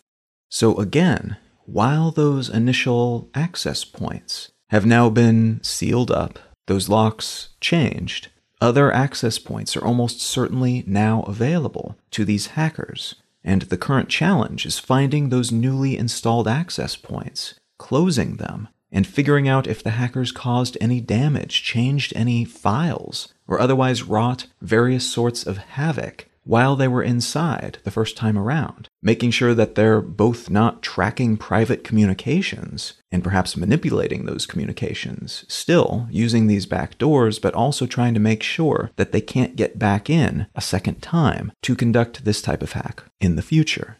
So, 0.49 0.79
again, 0.79 1.37
while 1.67 2.11
those 2.11 2.49
initial 2.49 3.29
access 3.35 3.85
points 3.85 4.51
have 4.71 4.87
now 4.87 5.11
been 5.11 5.63
sealed 5.63 6.11
up, 6.11 6.39
those 6.67 6.89
locks 6.89 7.51
changed, 7.61 8.29
other 8.61 8.93
access 8.93 9.39
points 9.39 9.77
are 9.77 9.85
almost 9.85 10.21
certainly 10.21 10.85
now 10.87 11.23
available 11.23 11.97
to 12.13 12.25
these 12.25 12.49
hackers. 12.49 13.15
And 13.43 13.63
the 13.63 13.79
current 13.79 14.11
challenge 14.11 14.67
is 14.67 14.79
finding 14.79 15.29
those 15.29 15.51
newly 15.51 15.97
installed 15.97 16.47
access 16.47 16.95
points 16.95 17.55
closing 17.81 18.37
them, 18.37 18.69
and 18.93 19.07
figuring 19.07 19.49
out 19.49 19.67
if 19.67 19.83
the 19.83 19.91
hackers 19.91 20.31
caused 20.31 20.77
any 20.81 21.01
damage, 21.01 21.63
changed 21.63 22.13
any 22.15 22.45
files, 22.45 23.33
or 23.49 23.59
otherwise 23.59 24.03
wrought 24.03 24.47
various 24.61 25.11
sorts 25.11 25.47
of 25.47 25.57
havoc 25.57 26.29
while 26.45 26.77
they 26.77 26.87
were 26.87 27.03
inside 27.03 27.79
the 27.85 27.91
first 27.91 28.17
time 28.17 28.37
around, 28.37 28.89
making 29.03 29.31
sure 29.31 29.55
that 29.55 29.77
they're 29.77 30.01
both 30.03 30.51
not 30.51 30.83
tracking 30.83 31.37
private 31.37 31.83
communications 31.83 32.95
and 33.11 33.25
perhaps 33.25 33.57
manipulating 33.57 34.27
those 34.27 34.47
communications, 34.47 35.45
still 35.49 36.07
using 36.11 36.47
these 36.47 36.67
back 36.67 36.99
doors, 36.99 37.39
but 37.39 37.55
also 37.55 37.87
trying 37.87 38.13
to 38.13 38.21
make 38.21 38.43
sure 38.43 38.91
that 38.97 39.13
they 39.13 39.21
can't 39.23 39.57
get 39.57 39.79
back 39.79 40.11
in 40.11 40.47
a 40.55 40.61
second 40.61 41.01
time 41.01 41.51
to 41.63 41.75
conduct 41.75 42.25
this 42.25 42.43
type 42.43 42.63
of 42.63 42.73
hack 42.73 43.05
in 43.21 43.37
the 43.37 43.43
future. 43.43 43.97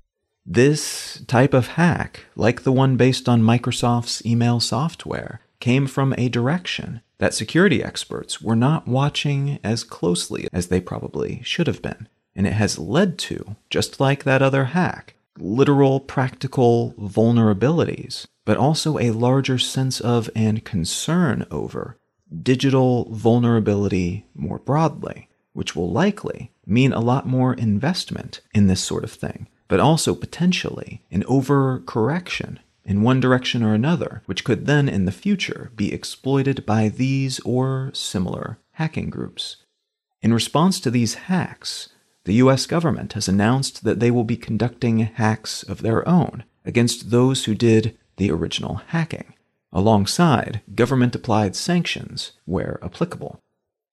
This 0.53 1.23
type 1.29 1.55
of 1.55 1.69
hack, 1.69 2.25
like 2.35 2.65
the 2.65 2.73
one 2.73 2.97
based 2.97 3.29
on 3.29 3.41
Microsoft's 3.41 4.27
email 4.27 4.59
software, 4.59 5.43
came 5.61 5.87
from 5.87 6.13
a 6.19 6.29
direction 6.29 7.03
that 7.19 7.35
security 7.35 7.85
experts 7.85 8.43
were 8.43 8.57
not 8.57 8.89
watching 8.89 9.61
as 9.63 9.85
closely 9.85 10.49
as 10.53 10.67
they 10.67 10.81
probably 10.81 11.41
should 11.45 11.69
have 11.69 11.81
been. 11.81 12.09
And 12.35 12.49
it 12.49 12.55
has 12.55 12.81
led 12.81 13.17
to, 13.19 13.55
just 13.71 14.01
like 14.01 14.25
that 14.25 14.43
other 14.43 14.65
hack, 14.65 15.15
literal 15.39 16.01
practical 16.01 16.95
vulnerabilities, 16.99 18.27
but 18.45 18.57
also 18.57 18.99
a 18.99 19.13
larger 19.13 19.57
sense 19.57 20.01
of 20.01 20.29
and 20.35 20.65
concern 20.65 21.47
over 21.53 21.97
digital 22.43 23.09
vulnerability 23.15 24.27
more 24.35 24.59
broadly, 24.59 25.29
which 25.53 25.77
will 25.77 25.93
likely 25.93 26.51
mean 26.67 26.93
a 26.93 26.99
lot 26.99 27.25
more 27.25 27.55
investment 27.55 28.41
in 28.53 28.67
this 28.67 28.81
sort 28.81 29.05
of 29.05 29.13
thing, 29.13 29.47
but 29.71 29.79
also 29.79 30.17
potentially 30.17 31.01
an 31.13 31.23
overcorrection 31.23 32.59
in 32.85 33.03
one 33.03 33.21
direction 33.21 33.63
or 33.63 33.73
another, 33.73 34.21
which 34.27 34.43
could 34.43 34.67
then 34.67 34.89
in 34.89 35.05
the 35.05 35.13
future 35.13 35.71
be 35.77 35.95
exploited 35.95 36.67
by 36.67 36.89
these 36.89 37.39
or 37.41 37.93
similar 37.95 38.59
hacking 38.73 39.09
groups. 39.09 39.59
In 40.23 40.35
response 40.35 40.81
to 40.81 40.91
these 40.91 41.15
hacks, 41.15 41.89
the 42.25 42.35
US 42.35 42.67
government 42.67 43.13
has 43.13 43.29
announced 43.29 43.85
that 43.85 44.01
they 44.01 44.11
will 44.11 44.25
be 44.25 44.37
conducting 44.37 44.99
hacks 44.99 45.63
of 45.63 45.83
their 45.83 46.07
own 46.07 46.43
against 46.65 47.11
those 47.11 47.45
who 47.45 47.55
did 47.55 47.97
the 48.17 48.33
original 48.33 48.83
hacking, 48.89 49.35
alongside 49.73 50.63
government 50.75 51.15
applied 51.15 51.55
sanctions 51.55 52.33
where 52.45 52.81
applicable. 52.83 53.41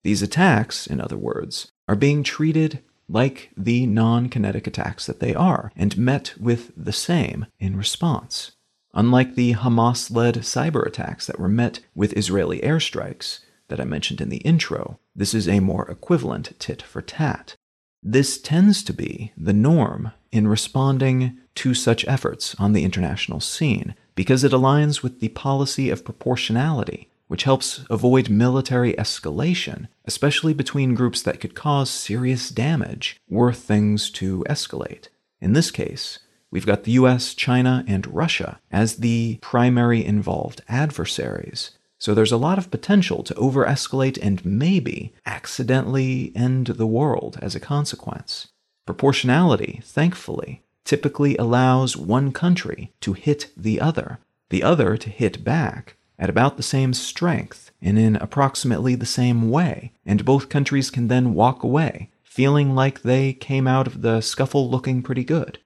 These 0.02 0.22
attacks, 0.22 0.88
in 0.88 1.00
other 1.00 1.16
words, 1.16 1.70
are 1.86 1.94
being 1.94 2.24
treated 2.24 2.82
like 3.08 3.50
the 3.56 3.86
non 3.86 4.28
kinetic 4.28 4.66
attacks 4.66 5.06
that 5.06 5.20
they 5.20 5.34
are, 5.34 5.72
and 5.76 5.96
met 5.96 6.34
with 6.38 6.72
the 6.76 6.92
same 6.92 7.46
in 7.58 7.76
response. 7.76 8.52
Unlike 8.94 9.34
the 9.34 9.54
Hamas 9.54 10.10
led 10.14 10.36
cyber 10.36 10.86
attacks 10.86 11.26
that 11.26 11.38
were 11.38 11.48
met 11.48 11.80
with 11.94 12.16
Israeli 12.16 12.60
airstrikes 12.60 13.40
that 13.68 13.80
I 13.80 13.84
mentioned 13.84 14.20
in 14.20 14.28
the 14.28 14.38
intro, 14.38 14.98
this 15.14 15.34
is 15.34 15.46
a 15.46 15.60
more 15.60 15.88
equivalent 15.90 16.58
tit 16.58 16.82
for 16.82 17.02
tat. 17.02 17.54
This 18.02 18.40
tends 18.40 18.82
to 18.84 18.92
be 18.92 19.32
the 19.36 19.52
norm 19.52 20.12
in 20.30 20.48
responding 20.48 21.38
to 21.56 21.74
such 21.74 22.06
efforts 22.06 22.54
on 22.58 22.72
the 22.72 22.84
international 22.84 23.40
scene 23.40 23.94
because 24.14 24.44
it 24.44 24.52
aligns 24.52 25.02
with 25.02 25.20
the 25.20 25.28
policy 25.28 25.90
of 25.90 26.04
proportionality, 26.04 27.08
which 27.28 27.44
helps 27.44 27.84
avoid 27.88 28.28
military 28.28 28.94
escalation, 28.94 29.86
especially 30.04 30.52
between 30.52 30.94
groups 30.94 31.22
that 31.22 31.40
could 31.40 31.54
cause 31.54 31.90
serious 31.90 32.48
damage 32.48 33.20
were 33.28 33.52
things 33.52 34.10
to 34.10 34.44
escalate. 34.48 35.08
In 35.40 35.52
this 35.52 35.70
case, 35.70 36.18
we've 36.50 36.66
got 36.66 36.84
the 36.84 36.92
US, 36.92 37.34
China, 37.34 37.84
and 37.86 38.06
Russia 38.06 38.60
as 38.72 38.96
the 38.96 39.38
primary 39.40 40.04
involved 40.04 40.62
adversaries, 40.68 41.72
so 41.98 42.14
there's 42.14 42.32
a 42.32 42.36
lot 42.36 42.58
of 42.58 42.70
potential 42.70 43.22
to 43.24 43.34
over 43.34 43.64
escalate 43.64 44.18
and 44.22 44.44
maybe 44.44 45.12
accidentally 45.26 46.32
end 46.34 46.68
the 46.68 46.86
world 46.86 47.38
as 47.42 47.54
a 47.54 47.60
consequence. 47.60 48.48
Proportionality, 48.86 49.80
thankfully, 49.84 50.62
typically 50.84 51.36
allows 51.36 51.96
one 51.96 52.32
country 52.32 52.92
to 53.00 53.12
hit 53.12 53.50
the 53.56 53.80
other, 53.80 54.18
the 54.48 54.62
other 54.62 54.96
to 54.96 55.10
hit 55.10 55.44
back 55.44 55.96
at 56.18 56.30
about 56.30 56.56
the 56.56 56.62
same 56.62 56.92
strength 56.92 57.70
and 57.80 57.98
in 57.98 58.16
approximately 58.16 58.94
the 58.94 59.06
same 59.06 59.50
way, 59.50 59.92
and 60.04 60.24
both 60.24 60.48
countries 60.48 60.90
can 60.90 61.08
then 61.08 61.34
walk 61.34 61.62
away, 61.62 62.10
feeling 62.22 62.74
like 62.74 63.02
they 63.02 63.32
came 63.32 63.66
out 63.66 63.86
of 63.86 64.02
the 64.02 64.20
scuffle 64.20 64.68
looking 64.68 65.02
pretty 65.02 65.24
good. 65.24 65.58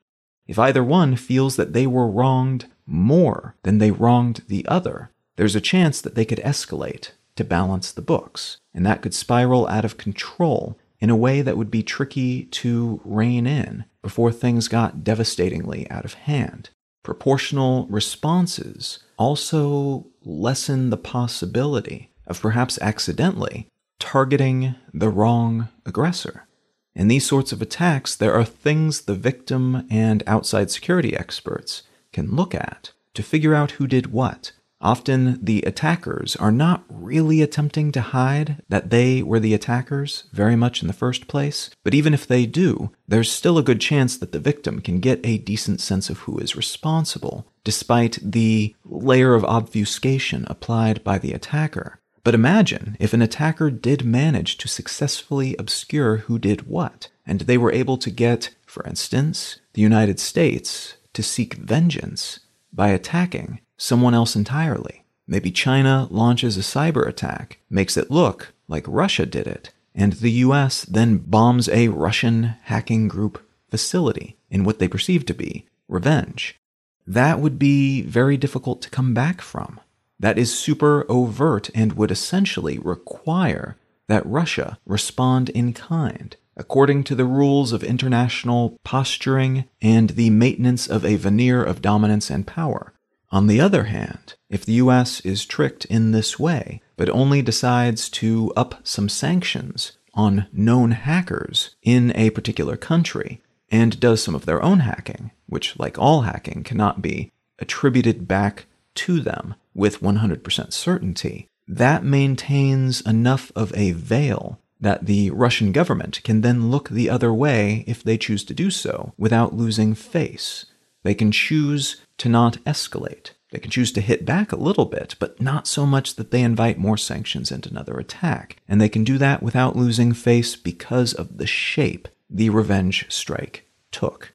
If 0.46 0.58
either 0.58 0.84
one 0.84 1.16
feels 1.16 1.56
that 1.56 1.72
they 1.72 1.86
were 1.86 2.08
wronged 2.08 2.66
more 2.86 3.56
than 3.62 3.78
they 3.78 3.90
wronged 3.90 4.42
the 4.48 4.66
other, 4.66 5.10
there's 5.36 5.56
a 5.56 5.60
chance 5.60 6.00
that 6.00 6.14
they 6.14 6.24
could 6.24 6.40
escalate 6.40 7.12
to 7.36 7.44
balance 7.44 7.90
the 7.90 8.02
books, 8.02 8.58
and 8.74 8.84
that 8.84 9.00
could 9.00 9.14
spiral 9.14 9.66
out 9.68 9.84
of 9.84 9.96
control 9.96 10.78
in 11.00 11.10
a 11.10 11.16
way 11.16 11.42
that 11.42 11.56
would 11.56 11.70
be 11.70 11.82
tricky 11.82 12.44
to 12.44 13.00
rein 13.04 13.46
in 13.46 13.84
before 14.02 14.30
things 14.30 14.68
got 14.68 15.02
devastatingly 15.02 15.90
out 15.90 16.04
of 16.04 16.14
hand. 16.14 16.70
Proportional 17.02 17.86
responses 17.88 19.00
also 19.18 20.06
lessen 20.24 20.90
the 20.90 20.96
possibility 20.96 22.10
of 22.26 22.40
perhaps 22.40 22.78
accidentally 22.80 23.66
targeting 23.98 24.74
the 24.94 25.08
wrong 25.08 25.68
aggressor. 25.84 26.46
In 26.94 27.08
these 27.08 27.26
sorts 27.26 27.52
of 27.52 27.62
attacks, 27.62 28.14
there 28.14 28.34
are 28.34 28.44
things 28.44 29.02
the 29.02 29.14
victim 29.14 29.86
and 29.90 30.22
outside 30.26 30.70
security 30.70 31.16
experts 31.16 31.82
can 32.12 32.36
look 32.36 32.54
at 32.54 32.92
to 33.14 33.22
figure 33.22 33.54
out 33.54 33.72
who 33.72 33.86
did 33.86 34.12
what 34.12 34.52
Often 34.82 35.38
the 35.44 35.62
attackers 35.62 36.34
are 36.36 36.50
not 36.50 36.84
really 36.88 37.40
attempting 37.40 37.92
to 37.92 38.00
hide 38.00 38.62
that 38.68 38.90
they 38.90 39.22
were 39.22 39.38
the 39.38 39.54
attackers 39.54 40.24
very 40.32 40.56
much 40.56 40.82
in 40.82 40.88
the 40.88 40.92
first 40.92 41.28
place, 41.28 41.70
but 41.84 41.94
even 41.94 42.12
if 42.12 42.26
they 42.26 42.46
do, 42.46 42.90
there's 43.06 43.30
still 43.30 43.58
a 43.58 43.62
good 43.62 43.80
chance 43.80 44.16
that 44.16 44.32
the 44.32 44.40
victim 44.40 44.80
can 44.80 44.98
get 44.98 45.24
a 45.24 45.38
decent 45.38 45.80
sense 45.80 46.10
of 46.10 46.18
who 46.20 46.36
is 46.38 46.56
responsible, 46.56 47.46
despite 47.62 48.18
the 48.20 48.74
layer 48.84 49.34
of 49.34 49.44
obfuscation 49.44 50.44
applied 50.48 51.04
by 51.04 51.16
the 51.16 51.32
attacker. 51.32 52.00
But 52.24 52.34
imagine 52.34 52.96
if 52.98 53.12
an 53.12 53.22
attacker 53.22 53.70
did 53.70 54.04
manage 54.04 54.58
to 54.58 54.68
successfully 54.68 55.54
obscure 55.58 56.18
who 56.18 56.38
did 56.38 56.66
what, 56.68 57.08
and 57.24 57.42
they 57.42 57.58
were 57.58 57.72
able 57.72 57.98
to 57.98 58.10
get, 58.10 58.50
for 58.66 58.84
instance, 58.86 59.58
the 59.74 59.82
United 59.82 60.18
States 60.18 60.94
to 61.12 61.22
seek 61.22 61.54
vengeance 61.54 62.40
by 62.72 62.88
attacking 62.88 63.60
someone 63.76 64.14
else 64.14 64.36
entirely. 64.36 65.04
Maybe 65.26 65.50
China 65.50 66.08
launches 66.10 66.56
a 66.56 66.60
cyber 66.60 67.06
attack, 67.06 67.58
makes 67.70 67.96
it 67.96 68.10
look 68.10 68.52
like 68.68 68.84
Russia 68.86 69.26
did 69.26 69.46
it, 69.46 69.70
and 69.94 70.14
the 70.14 70.30
US 70.46 70.84
then 70.84 71.18
bombs 71.18 71.68
a 71.68 71.88
Russian 71.88 72.54
hacking 72.64 73.08
group 73.08 73.44
facility 73.70 74.36
in 74.50 74.64
what 74.64 74.78
they 74.78 74.88
perceive 74.88 75.24
to 75.26 75.34
be 75.34 75.66
revenge. 75.88 76.58
That 77.06 77.40
would 77.40 77.58
be 77.58 78.02
very 78.02 78.36
difficult 78.36 78.80
to 78.82 78.90
come 78.90 79.12
back 79.14 79.40
from. 79.40 79.80
That 80.18 80.38
is 80.38 80.56
super 80.56 81.04
overt 81.08 81.68
and 81.74 81.94
would 81.94 82.10
essentially 82.10 82.78
require 82.78 83.76
that 84.08 84.24
Russia 84.26 84.78
respond 84.86 85.48
in 85.50 85.72
kind, 85.72 86.36
according 86.56 87.04
to 87.04 87.14
the 87.14 87.24
rules 87.24 87.72
of 87.72 87.82
international 87.82 88.78
posturing 88.84 89.64
and 89.80 90.10
the 90.10 90.30
maintenance 90.30 90.86
of 90.86 91.04
a 91.04 91.16
veneer 91.16 91.62
of 91.62 91.82
dominance 91.82 92.30
and 92.30 92.46
power. 92.46 92.92
On 93.30 93.46
the 93.46 93.60
other 93.60 93.84
hand, 93.84 94.34
if 94.50 94.64
the 94.64 94.74
US 94.74 95.20
is 95.20 95.46
tricked 95.46 95.86
in 95.86 96.12
this 96.12 96.38
way, 96.38 96.82
but 96.96 97.08
only 97.08 97.40
decides 97.40 98.10
to 98.10 98.52
up 98.56 98.86
some 98.86 99.08
sanctions 99.08 99.92
on 100.14 100.46
known 100.52 100.90
hackers 100.90 101.74
in 101.82 102.12
a 102.14 102.30
particular 102.30 102.76
country, 102.76 103.40
and 103.70 103.98
does 103.98 104.22
some 104.22 104.34
of 104.34 104.44
their 104.44 104.62
own 104.62 104.80
hacking, 104.80 105.30
which, 105.46 105.78
like 105.78 105.98
all 105.98 106.22
hacking, 106.22 106.62
cannot 106.62 107.00
be 107.00 107.32
attributed 107.58 108.28
back 108.28 108.66
to 108.94 109.20
them 109.20 109.54
with 109.74 110.02
100% 110.02 110.72
certainty, 110.72 111.48
that 111.66 112.04
maintains 112.04 113.00
enough 113.00 113.50
of 113.56 113.72
a 113.74 113.92
veil 113.92 114.58
that 114.82 115.06
the 115.06 115.30
Russian 115.30 115.72
government 115.72 116.20
can 116.24 116.42
then 116.42 116.70
look 116.70 116.88
the 116.90 117.08
other 117.08 117.32
way 117.32 117.84
if 117.86 118.02
they 118.02 118.18
choose 118.18 118.44
to 118.44 118.54
do 118.54 118.70
so 118.70 119.14
without 119.16 119.54
losing 119.54 119.94
face. 119.94 120.66
They 121.04 121.14
can 121.14 121.32
choose 121.32 122.02
to 122.18 122.28
not 122.28 122.58
escalate. 122.64 123.30
They 123.52 123.58
can 123.58 123.70
choose 123.70 123.92
to 123.92 124.00
hit 124.00 124.24
back 124.24 124.50
a 124.50 124.56
little 124.56 124.86
bit, 124.86 125.14
but 125.18 125.40
not 125.40 125.66
so 125.66 125.86
much 125.86 126.16
that 126.16 126.30
they 126.30 126.42
invite 126.42 126.78
more 126.78 126.96
sanctions 126.96 127.50
and 127.50 127.64
another 127.66 127.98
attack. 127.98 128.56
And 128.68 128.80
they 128.80 128.88
can 128.88 129.04
do 129.04 129.18
that 129.18 129.42
without 129.42 129.76
losing 129.76 130.12
face 130.12 130.56
because 130.56 131.14
of 131.14 131.38
the 131.38 131.46
shape 131.46 132.08
the 132.28 132.50
revenge 132.50 133.06
strike 133.08 133.68
took. 133.90 134.34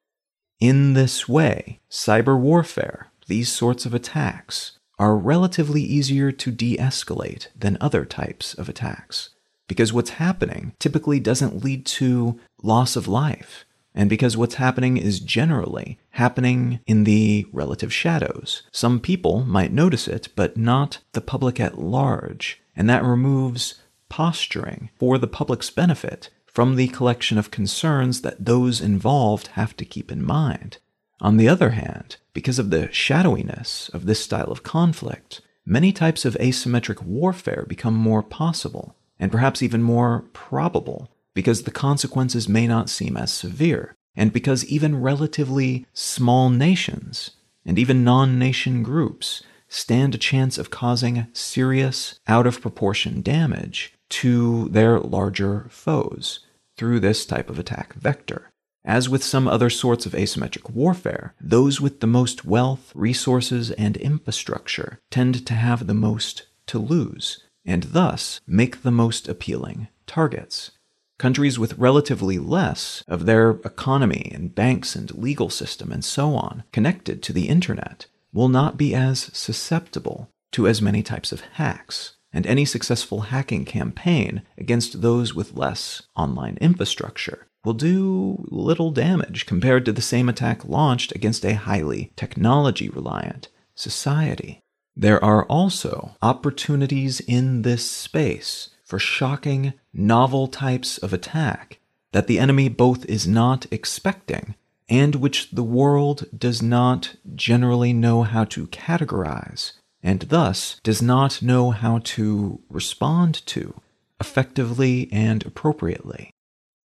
In 0.60 0.94
this 0.94 1.28
way, 1.28 1.80
cyber 1.90 2.40
warfare, 2.40 3.08
these 3.28 3.52
sorts 3.52 3.86
of 3.86 3.94
attacks, 3.94 4.80
are 5.00 5.16
relatively 5.16 5.82
easier 5.82 6.32
to 6.32 6.52
de 6.52 6.78
escalate 6.78 7.48
than 7.56 7.78
other 7.80 8.06
types 8.06 8.54
of 8.54 8.70
attacks. 8.70 9.30
Because 9.68 9.92
what's 9.92 10.12
happening 10.12 10.74
typically 10.80 11.20
doesn't 11.20 11.64
lead 11.64 11.86
to 11.88 12.40
loss 12.64 12.96
of 12.96 13.08
life 13.08 13.66
and 13.98 14.12
because 14.12 14.38
what's 14.38 14.56
happening 14.56 14.96
is 14.96 15.20
generally 15.20 15.98
happening 16.12 16.80
in 16.86 17.04
the 17.04 17.48
relative 17.52 17.92
shadows. 17.92 18.62
Some 18.72 19.00
people 19.00 19.44
might 19.44 19.74
notice 19.74 20.08
it, 20.08 20.30
but 20.36 20.56
not 20.56 21.00
the 21.14 21.20
public 21.20 21.60
at 21.60 21.80
large, 21.80 22.62
and 22.76 22.88
that 22.88 23.04
removes 23.04 23.82
posturing 24.08 24.92
for 25.00 25.18
the 25.18 25.26
public's 25.26 25.72
benefit 25.72 26.30
from 26.46 26.76
the 26.76 26.90
collection 26.90 27.40
of 27.40 27.50
concerns 27.50 28.22
that 28.22 28.46
those 28.46 28.82
involved 28.82 29.48
have 29.48 29.76
to 29.78 29.84
keep 29.84 30.12
in 30.12 30.24
mind. 30.24 30.78
On 31.20 31.38
the 31.38 31.50
other 31.50 31.72
hand, 31.72 32.18
because 32.34 32.60
of 32.60 32.70
the 32.70 32.92
shadowiness 32.92 33.90
of 33.90 34.06
this 34.06 34.24
style 34.24 34.52
of 34.52 34.62
conflict, 34.62 35.42
many 35.66 35.92
types 35.92 36.24
of 36.24 36.36
asymmetric 36.36 37.02
warfare 37.02 37.66
become 37.68 37.96
more 37.96 38.22
possible, 38.22 38.96
and 39.20 39.32
perhaps 39.32 39.62
even 39.62 39.82
more 39.82 40.26
probable, 40.34 41.10
because 41.34 41.64
the 41.64 41.72
consequences 41.72 42.50
may 42.50 42.68
not 42.68 42.90
seem 42.90 43.18
as 43.18 43.32
severe, 43.32 43.96
and 44.16 44.34
because 44.34 44.66
even 44.66 45.02
relatively 45.02 45.86
small 45.94 46.50
nations, 46.50 47.32
and 47.66 47.78
even 47.78 48.04
non 48.04 48.40
nation 48.40 48.84
groups, 48.84 49.44
stand 49.68 50.16
a 50.16 50.18
chance 50.18 50.58
of 50.58 50.72
causing 50.72 51.28
serious, 51.34 52.20
out 52.28 52.48
of 52.48 52.62
proportion 52.62 53.22
damage 53.22 53.94
to 54.10 54.70
their 54.70 55.00
larger 55.00 55.68
foes 55.70 56.40
through 56.78 57.00
this 57.00 57.26
type 57.26 57.50
of 57.50 57.60
attack 57.60 57.94
vector. 57.94 58.50
As 58.86 59.10
with 59.10 59.24
some 59.24 59.50
other 59.50 59.70
sorts 59.70 60.06
of 60.06 60.14
asymmetric 60.14 60.70
warfare, 60.70 61.34
those 61.42 61.82
with 61.82 62.00
the 62.00 62.08
most 62.08 62.46
wealth, 62.46 62.94
resources, 62.96 63.72
and 63.72 63.98
infrastructure 63.98 65.00
tend 65.12 65.46
to 65.46 65.54
have 65.54 65.88
the 65.88 65.94
most 65.94 66.48
to 66.68 66.80
lose, 66.80 67.44
and 67.68 67.84
thus 67.84 68.42
make 68.48 68.82
the 68.82 68.92
most 68.92 69.28
appealing 69.28 69.90
targets. 70.08 70.72
Countries 71.20 71.60
with 71.60 71.78
relatively 71.78 72.40
less 72.40 73.04
of 73.08 73.26
their 73.26 73.52
economy 73.52 74.32
and 74.34 74.56
banks 74.56 74.96
and 74.96 75.14
legal 75.16 75.50
system 75.50 75.92
and 75.92 76.06
so 76.06 76.36
on 76.36 76.64
connected 76.72 77.22
to 77.24 77.34
the 77.34 77.50
internet 77.50 78.06
will 78.34 78.50
not 78.50 78.78
be 78.78 78.96
as 78.96 79.30
susceptible 79.34 80.30
to 80.52 80.68
as 80.68 80.82
many 80.82 81.04
types 81.04 81.32
of 81.32 81.42
hacks, 81.42 82.14
and 82.32 82.46
any 82.46 82.66
successful 82.66 83.22
hacking 83.22 83.66
campaign 83.66 84.44
against 84.58 85.02
those 85.02 85.34
with 85.34 85.56
less 85.56 86.04
online 86.16 86.58
infrastructure 86.62 87.48
will 87.66 87.74
do 87.74 88.46
little 88.50 88.92
damage 88.92 89.46
compared 89.46 89.84
to 89.86 89.92
the 89.92 90.02
same 90.02 90.30
attack 90.30 90.64
launched 90.66 91.14
against 91.14 91.44
a 91.46 91.54
highly 91.54 92.12
technology 92.16 92.90
reliant 92.90 93.50
society. 93.76 94.62
There 95.00 95.24
are 95.24 95.46
also 95.46 96.16
opportunities 96.24 97.20
in 97.20 97.62
this 97.62 97.88
space 97.88 98.70
for 98.84 98.98
shocking, 98.98 99.74
novel 99.94 100.48
types 100.48 100.98
of 100.98 101.14
attack 101.14 101.78
that 102.14 102.26
the 102.26 102.40
enemy 102.40 102.68
both 102.68 103.06
is 103.06 103.28
not 103.28 103.68
expecting 103.70 104.56
and 104.90 105.14
which 105.14 105.52
the 105.52 105.64
world 105.64 106.26
does 106.36 106.64
not 106.64 107.16
generally 107.36 107.94
know 107.94 108.24
how 108.24 108.44
to 108.46 108.66
categorize, 108.68 109.74
and 110.02 110.22
thus 110.22 110.80
does 110.82 111.00
not 111.00 111.44
know 111.44 111.70
how 111.70 112.00
to 112.00 112.60
respond 112.68 113.46
to 113.46 113.80
effectively 114.20 115.10
and 115.12 115.46
appropriately. 115.46 116.32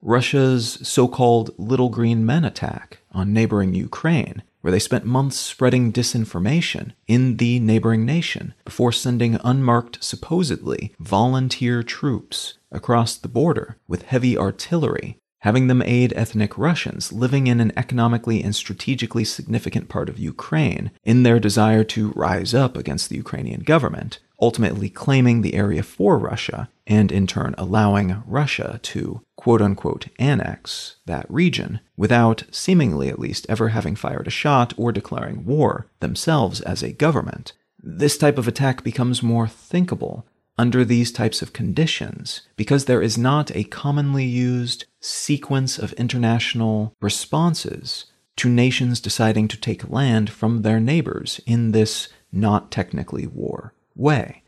Russia's 0.02 0.80
so 0.82 1.08
called 1.08 1.52
Little 1.60 1.90
Green 1.90 2.26
Men 2.26 2.44
attack 2.44 3.02
on 3.12 3.34
neighboring 3.34 3.76
Ukraine 3.76 4.42
where 4.62 4.72
they 4.72 4.80
spent 4.80 5.06
months 5.06 5.38
spreading 5.38 5.92
disinformation 5.92 6.94
in 7.08 7.38
the 7.38 7.60
neighboring 7.60 8.06
nation 8.06 8.54
before 8.66 8.92
sending 8.92 9.40
unmarked, 9.44 10.04
supposedly 10.04 10.94
volunteer 11.00 11.84
troops 11.84 12.56
across 12.72 13.16
the 13.16 13.28
border 13.28 13.78
with 13.88 14.04
heavy 14.04 14.38
artillery, 14.38 15.18
having 15.40 15.68
them 15.68 15.82
aid 15.82 16.14
ethnic 16.16 16.58
Russians 16.58 17.14
living 17.14 17.48
in 17.48 17.60
an 17.60 17.72
economically 17.78 18.44
and 18.44 18.56
strategically 18.56 19.24
significant 19.24 19.88
part 19.88 20.10
of 20.10 20.20
Ukraine 20.20 20.92
in 21.04 21.24
their 21.24 21.40
desire 21.40 21.84
to 21.86 22.12
rise 22.16 22.54
up 22.54 22.76
against 22.76 23.10
the 23.10 23.16
Ukrainian 23.16 23.62
government, 23.62 24.20
ultimately 24.42 24.90
claiming 24.90 25.42
the 25.42 25.54
area 25.54 25.84
for 25.84 26.18
Russia 26.18 26.70
and 26.88 27.12
in 27.12 27.28
turn 27.28 27.54
allowing 27.58 28.24
Russia 28.26 28.80
to 28.84 29.22
quote 29.36 29.62
unquote 29.62 30.08
annex 30.18 30.98
that 31.06 31.30
region 31.30 31.80
without, 31.96 32.44
seemingly 32.52 33.10
at 33.10 33.20
least, 33.20 33.46
ever 33.50 33.70
having 33.70 33.96
fired 33.96 34.28
a 34.28 34.32
shot 34.32 34.74
or 34.78 34.92
declaring 34.92 35.46
war 35.46 35.88
themselves 36.00 36.62
as 36.62 36.82
a 36.82 36.92
government. 36.92 37.54
This 37.82 38.18
type 38.18 38.38
of 38.38 38.48
attack 38.48 38.84
becomes 38.84 39.24
more 39.24 39.48
thinkable 39.48 40.26
under 40.58 40.84
these 40.84 41.12
types 41.12 41.42
of 41.42 41.54
conditions 41.54 42.42
because 42.58 42.84
there 42.86 43.02
is 43.02 43.18
not 43.18 43.56
a 43.56 43.64
commonly 43.64 44.26
used 44.26 44.84
sequence 45.00 45.80
of 45.80 45.94
international 45.94 46.94
responses 47.00 48.06
to 48.36 48.50
nations 48.50 49.00
deciding 49.00 49.48
to 49.48 49.60
take 49.60 49.90
land 49.90 50.30
from 50.30 50.62
their 50.62 50.80
neighbors 50.80 51.40
in 51.46 51.72
this 51.72 52.10
not 52.32 52.72
technically 52.72 53.26
war 53.26 53.74
way. 53.96 54.44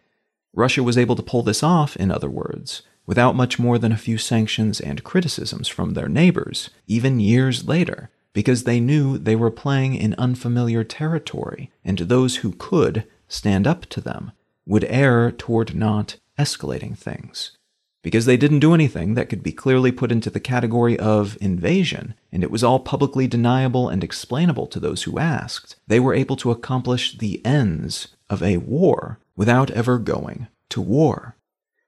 Russia 0.53 0.83
was 0.83 0.97
able 0.97 1.15
to 1.15 1.23
pull 1.23 1.43
this 1.43 1.63
off, 1.63 1.95
in 1.95 2.11
other 2.11 2.29
words, 2.29 2.81
without 3.05 3.35
much 3.35 3.57
more 3.57 3.77
than 3.77 3.91
a 3.91 3.97
few 3.97 4.17
sanctions 4.17 4.79
and 4.79 5.03
criticisms 5.03 5.67
from 5.67 5.93
their 5.93 6.09
neighbors, 6.09 6.69
even 6.87 7.19
years 7.19 7.67
later, 7.67 8.09
because 8.33 8.63
they 8.63 8.79
knew 8.79 9.17
they 9.17 9.35
were 9.35 9.51
playing 9.51 9.95
in 9.95 10.13
unfamiliar 10.17 10.83
territory, 10.83 11.71
and 11.83 11.99
those 11.99 12.37
who 12.37 12.51
could 12.53 13.05
stand 13.27 13.65
up 13.65 13.85
to 13.87 14.01
them 14.01 14.31
would 14.65 14.85
err 14.85 15.31
toward 15.31 15.75
not 15.75 16.17
escalating 16.37 16.97
things. 16.97 17.57
Because 18.03 18.25
they 18.25 18.37
didn't 18.37 18.59
do 18.59 18.73
anything 18.73 19.13
that 19.13 19.29
could 19.29 19.43
be 19.43 19.51
clearly 19.51 19.91
put 19.91 20.11
into 20.11 20.29
the 20.29 20.39
category 20.39 20.97
of 20.97 21.37
invasion, 21.39 22.15
and 22.31 22.43
it 22.43 22.51
was 22.51 22.63
all 22.63 22.79
publicly 22.79 23.27
deniable 23.27 23.89
and 23.89 24.03
explainable 24.03 24.67
to 24.67 24.79
those 24.79 25.03
who 25.03 25.19
asked, 25.19 25.75
they 25.87 25.99
were 25.99 26.13
able 26.13 26.35
to 26.37 26.51
accomplish 26.51 27.17
the 27.17 27.45
ends 27.45 28.09
of 28.29 28.41
a 28.41 28.57
war 28.57 29.19
without 29.35 29.71
ever 29.71 29.97
going 29.97 30.47
to 30.69 30.81
war. 30.81 31.35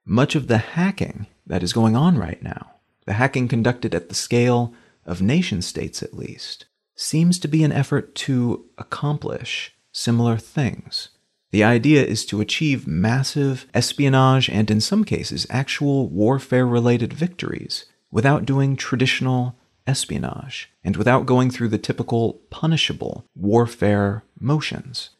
Much 0.05 0.35
of 0.35 0.47
the 0.47 0.57
hacking 0.57 1.27
that 1.45 1.63
is 1.63 1.73
going 1.73 1.95
on 1.95 2.17
right 2.17 2.41
now, 2.43 2.71
the 3.05 3.13
hacking 3.13 3.47
conducted 3.47 3.95
at 3.95 4.09
the 4.09 4.15
scale 4.15 4.73
of 5.05 5.21
nation 5.21 5.61
states 5.61 6.01
at 6.03 6.13
least, 6.13 6.65
seems 6.95 7.39
to 7.39 7.47
be 7.47 7.63
an 7.63 7.71
effort 7.71 8.15
to 8.15 8.65
accomplish 8.77 9.73
similar 9.91 10.37
things. 10.37 11.09
The 11.51 11.63
idea 11.63 12.03
is 12.03 12.25
to 12.27 12.41
achieve 12.41 12.87
massive 12.87 13.67
espionage 13.73 14.49
and, 14.49 14.71
in 14.71 14.81
some 14.81 15.03
cases, 15.03 15.45
actual 15.49 16.09
warfare 16.09 16.65
related 16.65 17.13
victories 17.13 17.85
without 18.11 18.45
doing 18.45 18.75
traditional 18.75 19.55
espionage 19.85 20.71
and 20.83 20.95
without 20.97 21.25
going 21.25 21.51
through 21.51 21.67
the 21.67 21.77
typical 21.77 22.41
punishable 22.49 23.25
warfare 23.35 24.23
motions. 24.39 25.11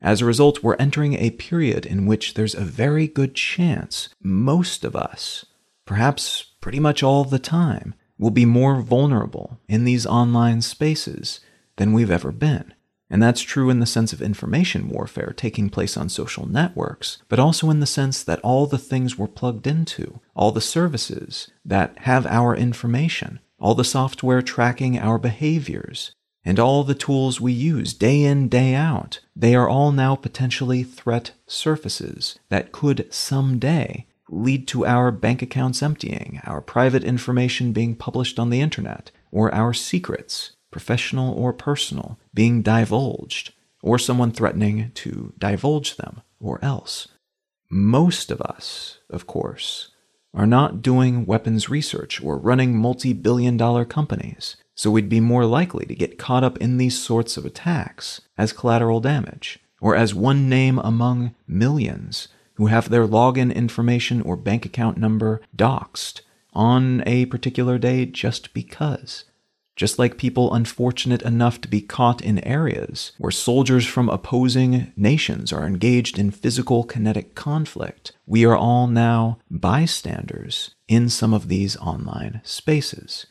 As 0.00 0.20
a 0.20 0.26
result, 0.26 0.62
we're 0.62 0.76
entering 0.76 1.14
a 1.14 1.30
period 1.30 1.84
in 1.84 2.06
which 2.06 2.34
there's 2.34 2.54
a 2.54 2.64
very 2.64 3.08
good 3.08 3.34
chance 3.34 4.08
most 4.22 4.84
of 4.84 4.94
us, 4.94 5.44
perhaps 5.84 6.52
pretty 6.60 6.78
much 6.78 7.02
all 7.02 7.24
the 7.24 7.38
time, 7.38 7.94
will 8.18 8.30
be 8.30 8.44
more 8.44 8.80
vulnerable 8.80 9.58
in 9.68 9.84
these 9.84 10.06
online 10.06 10.62
spaces 10.62 11.40
than 11.76 11.92
we've 11.92 12.10
ever 12.10 12.32
been. 12.32 12.74
And 13.10 13.22
that's 13.22 13.40
true 13.40 13.70
in 13.70 13.80
the 13.80 13.86
sense 13.86 14.12
of 14.12 14.20
information 14.20 14.88
warfare 14.88 15.32
taking 15.34 15.70
place 15.70 15.96
on 15.96 16.08
social 16.08 16.46
networks, 16.46 17.18
but 17.28 17.38
also 17.38 17.70
in 17.70 17.80
the 17.80 17.86
sense 17.86 18.22
that 18.22 18.40
all 18.40 18.66
the 18.66 18.76
things 18.76 19.16
we're 19.16 19.28
plugged 19.28 19.66
into, 19.66 20.20
all 20.36 20.52
the 20.52 20.60
services 20.60 21.50
that 21.64 22.00
have 22.00 22.26
our 22.26 22.54
information, 22.54 23.40
all 23.58 23.74
the 23.74 23.84
software 23.84 24.42
tracking 24.42 24.98
our 24.98 25.18
behaviors, 25.18 26.12
and 26.48 26.58
all 26.58 26.82
the 26.82 26.94
tools 26.94 27.42
we 27.42 27.52
use 27.52 27.92
day 27.92 28.22
in, 28.22 28.48
day 28.48 28.74
out, 28.74 29.20
they 29.36 29.54
are 29.54 29.68
all 29.68 29.92
now 29.92 30.16
potentially 30.16 30.82
threat 30.82 31.32
surfaces 31.46 32.38
that 32.48 32.72
could 32.72 33.06
someday 33.12 34.06
lead 34.30 34.66
to 34.66 34.86
our 34.86 35.10
bank 35.10 35.42
accounts 35.42 35.82
emptying, 35.82 36.40
our 36.44 36.62
private 36.62 37.04
information 37.04 37.74
being 37.74 37.94
published 37.94 38.38
on 38.38 38.48
the 38.48 38.62
internet, 38.62 39.10
or 39.30 39.54
our 39.54 39.74
secrets, 39.74 40.52
professional 40.70 41.34
or 41.34 41.52
personal, 41.52 42.18
being 42.32 42.62
divulged, 42.62 43.52
or 43.82 43.98
someone 43.98 44.32
threatening 44.32 44.90
to 44.94 45.34
divulge 45.36 45.96
them, 45.96 46.22
or 46.40 46.58
else. 46.64 47.08
Most 47.68 48.30
of 48.30 48.40
us, 48.40 49.00
of 49.10 49.26
course, 49.26 49.90
are 50.32 50.46
not 50.46 50.80
doing 50.80 51.26
weapons 51.26 51.68
research 51.68 52.22
or 52.22 52.38
running 52.38 52.74
multi 52.74 53.12
billion 53.12 53.58
dollar 53.58 53.84
companies 53.84 54.56
so 54.78 54.92
we'd 54.92 55.08
be 55.08 55.18
more 55.18 55.44
likely 55.44 55.84
to 55.84 55.94
get 55.94 56.18
caught 56.18 56.44
up 56.44 56.56
in 56.58 56.76
these 56.76 56.96
sorts 56.96 57.36
of 57.36 57.44
attacks 57.44 58.20
as 58.38 58.52
collateral 58.52 59.00
damage, 59.00 59.58
or 59.80 59.96
as 59.96 60.14
one 60.14 60.48
name 60.48 60.78
among 60.78 61.34
millions 61.48 62.28
who 62.54 62.66
have 62.66 62.88
their 62.88 63.04
login 63.04 63.52
information 63.52 64.22
or 64.22 64.36
bank 64.36 64.64
account 64.64 64.96
number 64.96 65.40
doxed 65.56 66.20
on 66.52 67.02
a 67.06 67.26
particular 67.26 67.76
day 67.76 68.06
just 68.06 68.54
because. 68.54 69.24
Just 69.74 69.98
like 69.98 70.16
people 70.16 70.54
unfortunate 70.54 71.22
enough 71.22 71.60
to 71.60 71.68
be 71.68 71.80
caught 71.80 72.20
in 72.20 72.38
areas 72.44 73.10
where 73.18 73.32
soldiers 73.32 73.84
from 73.84 74.08
opposing 74.08 74.92
nations 74.96 75.52
are 75.52 75.66
engaged 75.66 76.20
in 76.20 76.30
physical 76.30 76.84
kinetic 76.84 77.34
conflict, 77.34 78.12
we 78.26 78.44
are 78.44 78.56
all 78.56 78.86
now 78.86 79.38
bystanders 79.50 80.72
in 80.86 81.08
some 81.08 81.34
of 81.34 81.48
these 81.48 81.76
online 81.78 82.40
spaces. 82.44 83.26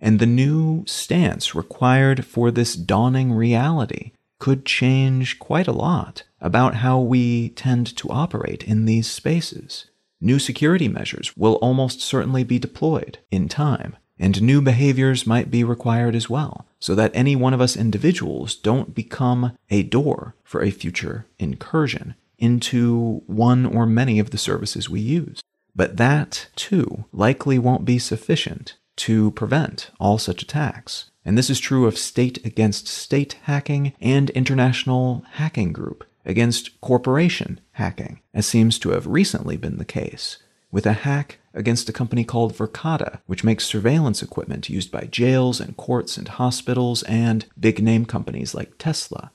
And 0.00 0.18
the 0.18 0.26
new 0.26 0.84
stance 0.86 1.54
required 1.54 2.24
for 2.24 2.50
this 2.50 2.74
dawning 2.74 3.32
reality 3.32 4.12
could 4.38 4.64
change 4.64 5.38
quite 5.38 5.68
a 5.68 5.72
lot 5.72 6.24
about 6.40 6.76
how 6.76 6.98
we 6.98 7.50
tend 7.50 7.94
to 7.96 8.08
operate 8.08 8.64
in 8.64 8.86
these 8.86 9.06
spaces. 9.06 9.86
New 10.20 10.38
security 10.38 10.88
measures 10.88 11.36
will 11.36 11.54
almost 11.54 12.00
certainly 12.00 12.44
be 12.44 12.58
deployed 12.58 13.18
in 13.30 13.48
time, 13.48 13.96
and 14.18 14.42
new 14.42 14.60
behaviors 14.60 15.26
might 15.26 15.50
be 15.50 15.64
required 15.64 16.14
as 16.14 16.28
well, 16.28 16.66
so 16.78 16.94
that 16.94 17.12
any 17.14 17.36
one 17.36 17.54
of 17.54 17.60
us 17.60 17.76
individuals 17.76 18.54
don't 18.54 18.94
become 18.94 19.56
a 19.70 19.82
door 19.82 20.34
for 20.44 20.62
a 20.62 20.70
future 20.70 21.26
incursion 21.38 22.14
into 22.38 23.22
one 23.26 23.66
or 23.66 23.86
many 23.86 24.18
of 24.18 24.30
the 24.30 24.38
services 24.38 24.88
we 24.88 25.00
use. 25.00 25.42
But 25.76 25.98
that, 25.98 26.48
too, 26.56 27.04
likely 27.12 27.58
won't 27.58 27.84
be 27.84 27.98
sufficient 27.98 28.76
to 29.00 29.30
prevent 29.30 29.90
all 29.98 30.18
such 30.18 30.42
attacks. 30.42 31.10
And 31.24 31.36
this 31.36 31.48
is 31.48 31.58
true 31.58 31.86
of 31.86 31.96
state 31.96 32.44
against 32.44 32.86
state 32.86 33.38
hacking 33.44 33.94
and 34.00 34.30
international 34.30 35.24
hacking 35.32 35.72
group 35.72 36.04
against 36.24 36.78
corporation 36.80 37.60
hacking, 37.72 38.20
as 38.34 38.46
seems 38.46 38.78
to 38.78 38.90
have 38.90 39.06
recently 39.06 39.56
been 39.56 39.78
the 39.78 39.84
case, 39.86 40.38
with 40.70 40.84
a 40.84 40.92
hack 40.92 41.38
against 41.54 41.88
a 41.88 41.94
company 41.94 42.24
called 42.24 42.54
Verkada, 42.54 43.20
which 43.26 43.42
makes 43.42 43.64
surveillance 43.64 44.22
equipment 44.22 44.68
used 44.68 44.92
by 44.92 45.04
jails 45.04 45.60
and 45.60 45.76
courts 45.78 46.18
and 46.18 46.28
hospitals 46.28 47.02
and 47.04 47.46
big 47.58 47.82
name 47.82 48.04
companies 48.04 48.54
like 48.54 48.76
Tesla. 48.78 49.32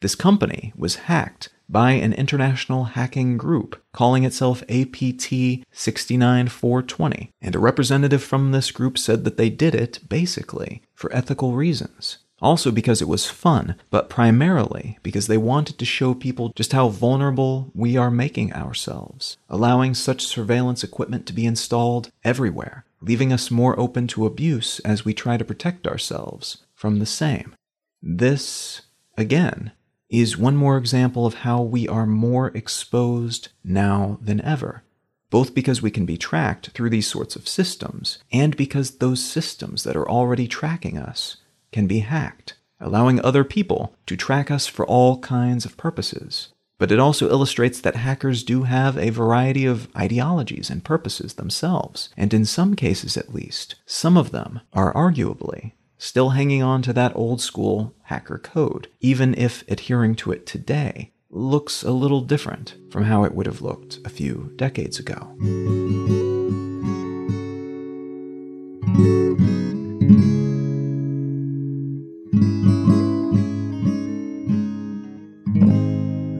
This 0.00 0.14
company 0.14 0.74
was 0.76 0.96
hacked 0.96 1.48
by 1.68 1.92
an 1.92 2.12
international 2.12 2.84
hacking 2.84 3.36
group 3.36 3.82
calling 3.92 4.24
itself 4.24 4.62
APT 4.62 5.64
69420, 5.72 7.30
and 7.40 7.54
a 7.54 7.58
representative 7.58 8.22
from 8.22 8.52
this 8.52 8.70
group 8.70 8.98
said 8.98 9.24
that 9.24 9.36
they 9.36 9.50
did 9.50 9.74
it, 9.74 10.00
basically, 10.08 10.82
for 10.94 11.12
ethical 11.12 11.52
reasons. 11.52 12.18
Also 12.42 12.70
because 12.70 13.00
it 13.00 13.08
was 13.08 13.30
fun, 13.30 13.76
but 13.90 14.10
primarily 14.10 14.98
because 15.02 15.26
they 15.26 15.38
wanted 15.38 15.78
to 15.78 15.86
show 15.86 16.12
people 16.12 16.52
just 16.54 16.72
how 16.72 16.88
vulnerable 16.88 17.70
we 17.74 17.96
are 17.96 18.10
making 18.10 18.52
ourselves, 18.52 19.38
allowing 19.48 19.94
such 19.94 20.26
surveillance 20.26 20.84
equipment 20.84 21.24
to 21.26 21.32
be 21.32 21.46
installed 21.46 22.10
everywhere, 22.22 22.84
leaving 23.00 23.32
us 23.32 23.50
more 23.50 23.78
open 23.80 24.06
to 24.08 24.26
abuse 24.26 24.80
as 24.80 25.04
we 25.04 25.14
try 25.14 25.38
to 25.38 25.44
protect 25.46 25.86
ourselves 25.86 26.58
from 26.74 26.98
the 26.98 27.06
same. 27.06 27.54
This, 28.02 28.82
again, 29.16 29.72
is 30.08 30.36
one 30.36 30.56
more 30.56 30.76
example 30.76 31.26
of 31.26 31.34
how 31.34 31.62
we 31.62 31.88
are 31.88 32.06
more 32.06 32.48
exposed 32.48 33.48
now 33.64 34.18
than 34.20 34.40
ever, 34.42 34.84
both 35.30 35.54
because 35.54 35.82
we 35.82 35.90
can 35.90 36.06
be 36.06 36.16
tracked 36.16 36.68
through 36.70 36.90
these 36.90 37.06
sorts 37.06 37.36
of 37.36 37.48
systems, 37.48 38.18
and 38.32 38.56
because 38.56 38.98
those 38.98 39.24
systems 39.24 39.84
that 39.84 39.96
are 39.96 40.08
already 40.08 40.46
tracking 40.46 40.96
us 40.96 41.38
can 41.72 41.86
be 41.86 42.00
hacked, 42.00 42.54
allowing 42.80 43.20
other 43.20 43.44
people 43.44 43.94
to 44.06 44.16
track 44.16 44.50
us 44.50 44.66
for 44.66 44.86
all 44.86 45.18
kinds 45.20 45.64
of 45.64 45.76
purposes. 45.76 46.48
But 46.78 46.92
it 46.92 46.98
also 46.98 47.30
illustrates 47.30 47.80
that 47.80 47.96
hackers 47.96 48.44
do 48.44 48.64
have 48.64 48.98
a 48.98 49.10
variety 49.10 49.64
of 49.64 49.88
ideologies 49.96 50.68
and 50.68 50.84
purposes 50.84 51.34
themselves, 51.34 52.10
and 52.16 52.34
in 52.34 52.44
some 52.44 52.76
cases 52.76 53.16
at 53.16 53.34
least, 53.34 53.76
some 53.86 54.16
of 54.16 54.30
them 54.30 54.60
are 54.74 54.92
arguably 54.92 55.72
still 55.98 56.30
hanging 56.30 56.62
on 56.62 56.82
to 56.82 56.92
that 56.92 57.14
old 57.16 57.40
school 57.40 57.94
hacker 58.04 58.38
code, 58.38 58.88
even 59.00 59.34
if 59.34 59.64
adhering 59.68 60.14
to 60.16 60.32
it 60.32 60.46
today 60.46 61.12
looks 61.30 61.82
a 61.82 61.90
little 61.90 62.20
different 62.20 62.76
from 62.90 63.04
how 63.04 63.24
it 63.24 63.34
would 63.34 63.46
have 63.46 63.60
looked 63.60 63.98
a 64.04 64.08
few 64.08 64.52
decades 64.56 64.98
ago. 64.98 65.34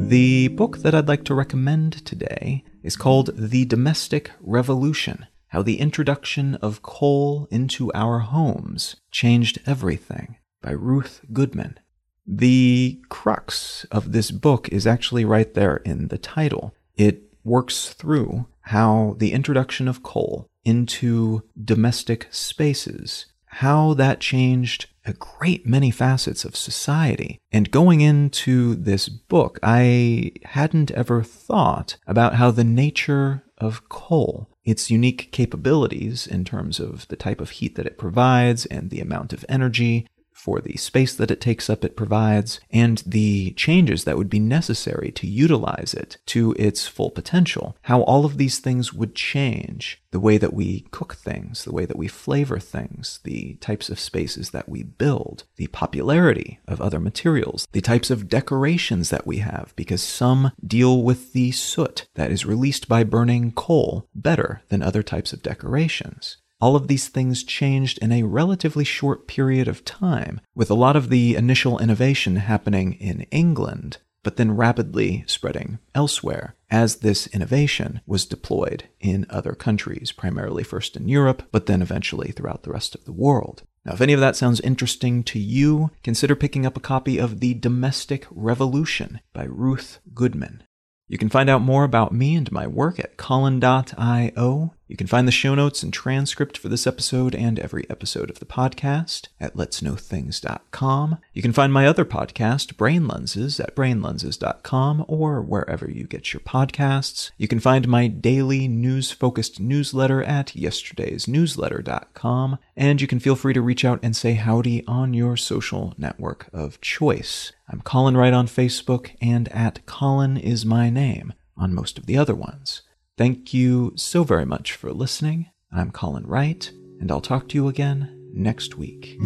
The 0.08 0.48
book 0.48 0.78
that 0.78 0.94
I'd 0.94 1.08
like 1.08 1.24
to 1.24 1.34
recommend 1.34 2.04
today 2.04 2.64
is 2.82 2.96
called 2.96 3.32
The 3.36 3.64
Domestic 3.64 4.30
Revolution 4.40 5.26
how 5.48 5.62
the 5.62 5.80
introduction 5.80 6.56
of 6.56 6.82
coal 6.82 7.48
into 7.50 7.92
our 7.94 8.20
homes 8.20 8.96
changed 9.10 9.58
everything 9.66 10.36
by 10.60 10.72
Ruth 10.72 11.20
Goodman. 11.32 11.78
The 12.26 13.00
crux 13.08 13.84
of 13.90 14.12
this 14.12 14.30
book 14.30 14.68
is 14.70 14.86
actually 14.86 15.24
right 15.24 15.52
there 15.54 15.76
in 15.78 16.08
the 16.08 16.18
title. 16.18 16.74
It 16.96 17.22
works 17.44 17.90
through 17.90 18.46
how 18.62 19.14
the 19.18 19.32
introduction 19.32 19.86
of 19.86 20.02
coal 20.02 20.48
into 20.64 21.44
domestic 21.62 22.26
spaces, 22.30 23.26
how 23.46 23.94
that 23.94 24.18
changed 24.18 24.86
a 25.04 25.12
great 25.12 25.64
many 25.64 25.92
facets 25.92 26.44
of 26.44 26.56
society. 26.56 27.38
And 27.52 27.70
going 27.70 28.00
into 28.00 28.74
this 28.74 29.08
book, 29.08 29.60
I 29.62 30.32
hadn't 30.44 30.90
ever 30.90 31.22
thought 31.22 31.96
about 32.08 32.34
how 32.34 32.50
the 32.50 32.64
nature 32.64 33.44
of 33.56 33.88
coal 33.88 34.50
its 34.66 34.90
unique 34.90 35.30
capabilities 35.30 36.26
in 36.26 36.44
terms 36.44 36.78
of 36.78 37.08
the 37.08 37.16
type 37.16 37.40
of 37.40 37.50
heat 37.50 37.76
that 37.76 37.86
it 37.86 37.96
provides 37.96 38.66
and 38.66 38.90
the 38.90 39.00
amount 39.00 39.32
of 39.32 39.44
energy 39.48 40.06
for 40.36 40.60
the 40.60 40.76
space 40.76 41.14
that 41.14 41.30
it 41.30 41.40
takes 41.40 41.68
up 41.68 41.84
it 41.84 41.96
provides, 41.96 42.60
and 42.70 43.02
the 43.06 43.50
changes 43.52 44.04
that 44.04 44.16
would 44.16 44.30
be 44.30 44.38
necessary 44.38 45.10
to 45.10 45.26
utilize 45.26 45.94
it 45.94 46.18
to 46.26 46.54
its 46.58 46.86
full 46.86 47.10
potential. 47.10 47.76
How 47.82 48.02
all 48.02 48.24
of 48.24 48.36
these 48.36 48.58
things 48.58 48.92
would 48.92 49.14
change 49.14 50.00
the 50.10 50.20
way 50.20 50.38
that 50.38 50.54
we 50.54 50.86
cook 50.92 51.14
things, 51.14 51.64
the 51.64 51.72
way 51.72 51.84
that 51.84 51.96
we 51.96 52.06
flavor 52.06 52.58
things, 52.58 53.20
the 53.24 53.54
types 53.54 53.88
of 53.88 53.98
spaces 53.98 54.50
that 54.50 54.68
we 54.68 54.82
build, 54.82 55.44
the 55.56 55.66
popularity 55.68 56.60
of 56.68 56.80
other 56.80 57.00
materials, 57.00 57.66
the 57.72 57.80
types 57.80 58.10
of 58.10 58.28
decorations 58.28 59.10
that 59.10 59.26
we 59.26 59.38
have, 59.38 59.72
because 59.74 60.02
some 60.02 60.52
deal 60.64 61.02
with 61.02 61.32
the 61.32 61.50
soot 61.50 62.06
that 62.14 62.30
is 62.30 62.46
released 62.46 62.88
by 62.88 63.02
burning 63.02 63.52
coal 63.52 64.06
better 64.14 64.62
than 64.68 64.82
other 64.82 65.02
types 65.02 65.32
of 65.32 65.42
decorations. 65.42 66.36
All 66.60 66.74
of 66.74 66.88
these 66.88 67.08
things 67.08 67.44
changed 67.44 67.98
in 67.98 68.12
a 68.12 68.22
relatively 68.22 68.84
short 68.84 69.26
period 69.26 69.68
of 69.68 69.84
time, 69.84 70.40
with 70.54 70.70
a 70.70 70.74
lot 70.74 70.96
of 70.96 71.10
the 71.10 71.34
initial 71.34 71.78
innovation 71.78 72.36
happening 72.36 72.94
in 72.94 73.22
England, 73.30 73.98
but 74.22 74.36
then 74.36 74.56
rapidly 74.56 75.22
spreading 75.26 75.78
elsewhere 75.94 76.56
as 76.70 76.96
this 76.96 77.26
innovation 77.28 78.00
was 78.06 78.24
deployed 78.24 78.84
in 79.00 79.26
other 79.28 79.52
countries, 79.52 80.12
primarily 80.12 80.64
first 80.64 80.96
in 80.96 81.08
Europe, 81.08 81.42
but 81.52 81.66
then 81.66 81.82
eventually 81.82 82.32
throughout 82.32 82.62
the 82.62 82.72
rest 82.72 82.94
of 82.94 83.04
the 83.04 83.12
world. 83.12 83.62
Now, 83.84 83.92
if 83.92 84.00
any 84.00 84.14
of 84.14 84.20
that 84.20 84.34
sounds 84.34 84.60
interesting 84.60 85.22
to 85.24 85.38
you, 85.38 85.90
consider 86.02 86.34
picking 86.34 86.66
up 86.66 86.76
a 86.76 86.80
copy 86.80 87.18
of 87.18 87.38
The 87.38 87.54
Domestic 87.54 88.26
Revolution 88.30 89.20
by 89.32 89.44
Ruth 89.44 90.00
Goodman. 90.12 90.64
You 91.08 91.18
can 91.18 91.28
find 91.28 91.48
out 91.48 91.62
more 91.62 91.84
about 91.84 92.12
me 92.12 92.34
and 92.34 92.50
my 92.50 92.66
work 92.66 92.98
at 92.98 93.16
Colin.io. 93.16 94.74
You 94.88 94.96
can 94.96 95.08
find 95.08 95.26
the 95.26 95.32
show 95.32 95.56
notes 95.56 95.82
and 95.82 95.92
transcript 95.92 96.56
for 96.56 96.68
this 96.68 96.86
episode 96.86 97.34
and 97.34 97.58
every 97.58 97.90
episode 97.90 98.30
of 98.30 98.38
the 98.38 98.46
podcast 98.46 99.26
at 99.40 99.56
letsknowthings.com. 99.56 101.18
You 101.32 101.42
can 101.42 101.52
find 101.52 101.72
my 101.72 101.88
other 101.88 102.04
podcast, 102.04 102.76
Brain 102.76 103.08
Lenses, 103.08 103.58
at 103.58 103.74
brainlenses.com 103.74 105.04
or 105.08 105.42
wherever 105.42 105.90
you 105.90 106.04
get 106.04 106.32
your 106.32 106.40
podcasts. 106.40 107.32
You 107.36 107.48
can 107.48 107.58
find 107.58 107.88
my 107.88 108.06
daily 108.06 108.68
news 108.68 109.10
focused 109.10 109.58
newsletter 109.58 110.22
at 110.22 110.48
yesterdaysnewsletter.com. 110.48 112.58
And 112.76 113.00
you 113.00 113.08
can 113.08 113.18
feel 113.18 113.34
free 113.34 113.54
to 113.54 113.62
reach 113.62 113.84
out 113.84 113.98
and 114.04 114.14
say 114.14 114.34
howdy 114.34 114.86
on 114.86 115.14
your 115.14 115.36
social 115.36 115.94
network 115.98 116.48
of 116.52 116.80
choice. 116.80 117.50
I'm 117.68 117.80
Colin 117.80 118.16
Wright 118.16 118.32
on 118.32 118.46
Facebook 118.46 119.16
and 119.20 119.48
at 119.48 119.84
Colin 119.86 120.36
is 120.36 120.64
my 120.64 120.90
name 120.90 121.32
on 121.56 121.74
most 121.74 121.98
of 121.98 122.06
the 122.06 122.16
other 122.16 122.36
ones. 122.36 122.82
Thank 123.16 123.54
you 123.54 123.94
so 123.96 124.24
very 124.24 124.44
much 124.44 124.74
for 124.74 124.92
listening. 124.92 125.48
I'm 125.72 125.90
Colin 125.90 126.26
Wright, 126.26 126.70
and 127.00 127.10
I'll 127.10 127.22
talk 127.22 127.48
to 127.48 127.54
you 127.54 127.66
again 127.66 128.30
next 128.34 128.76
week. 128.76 129.16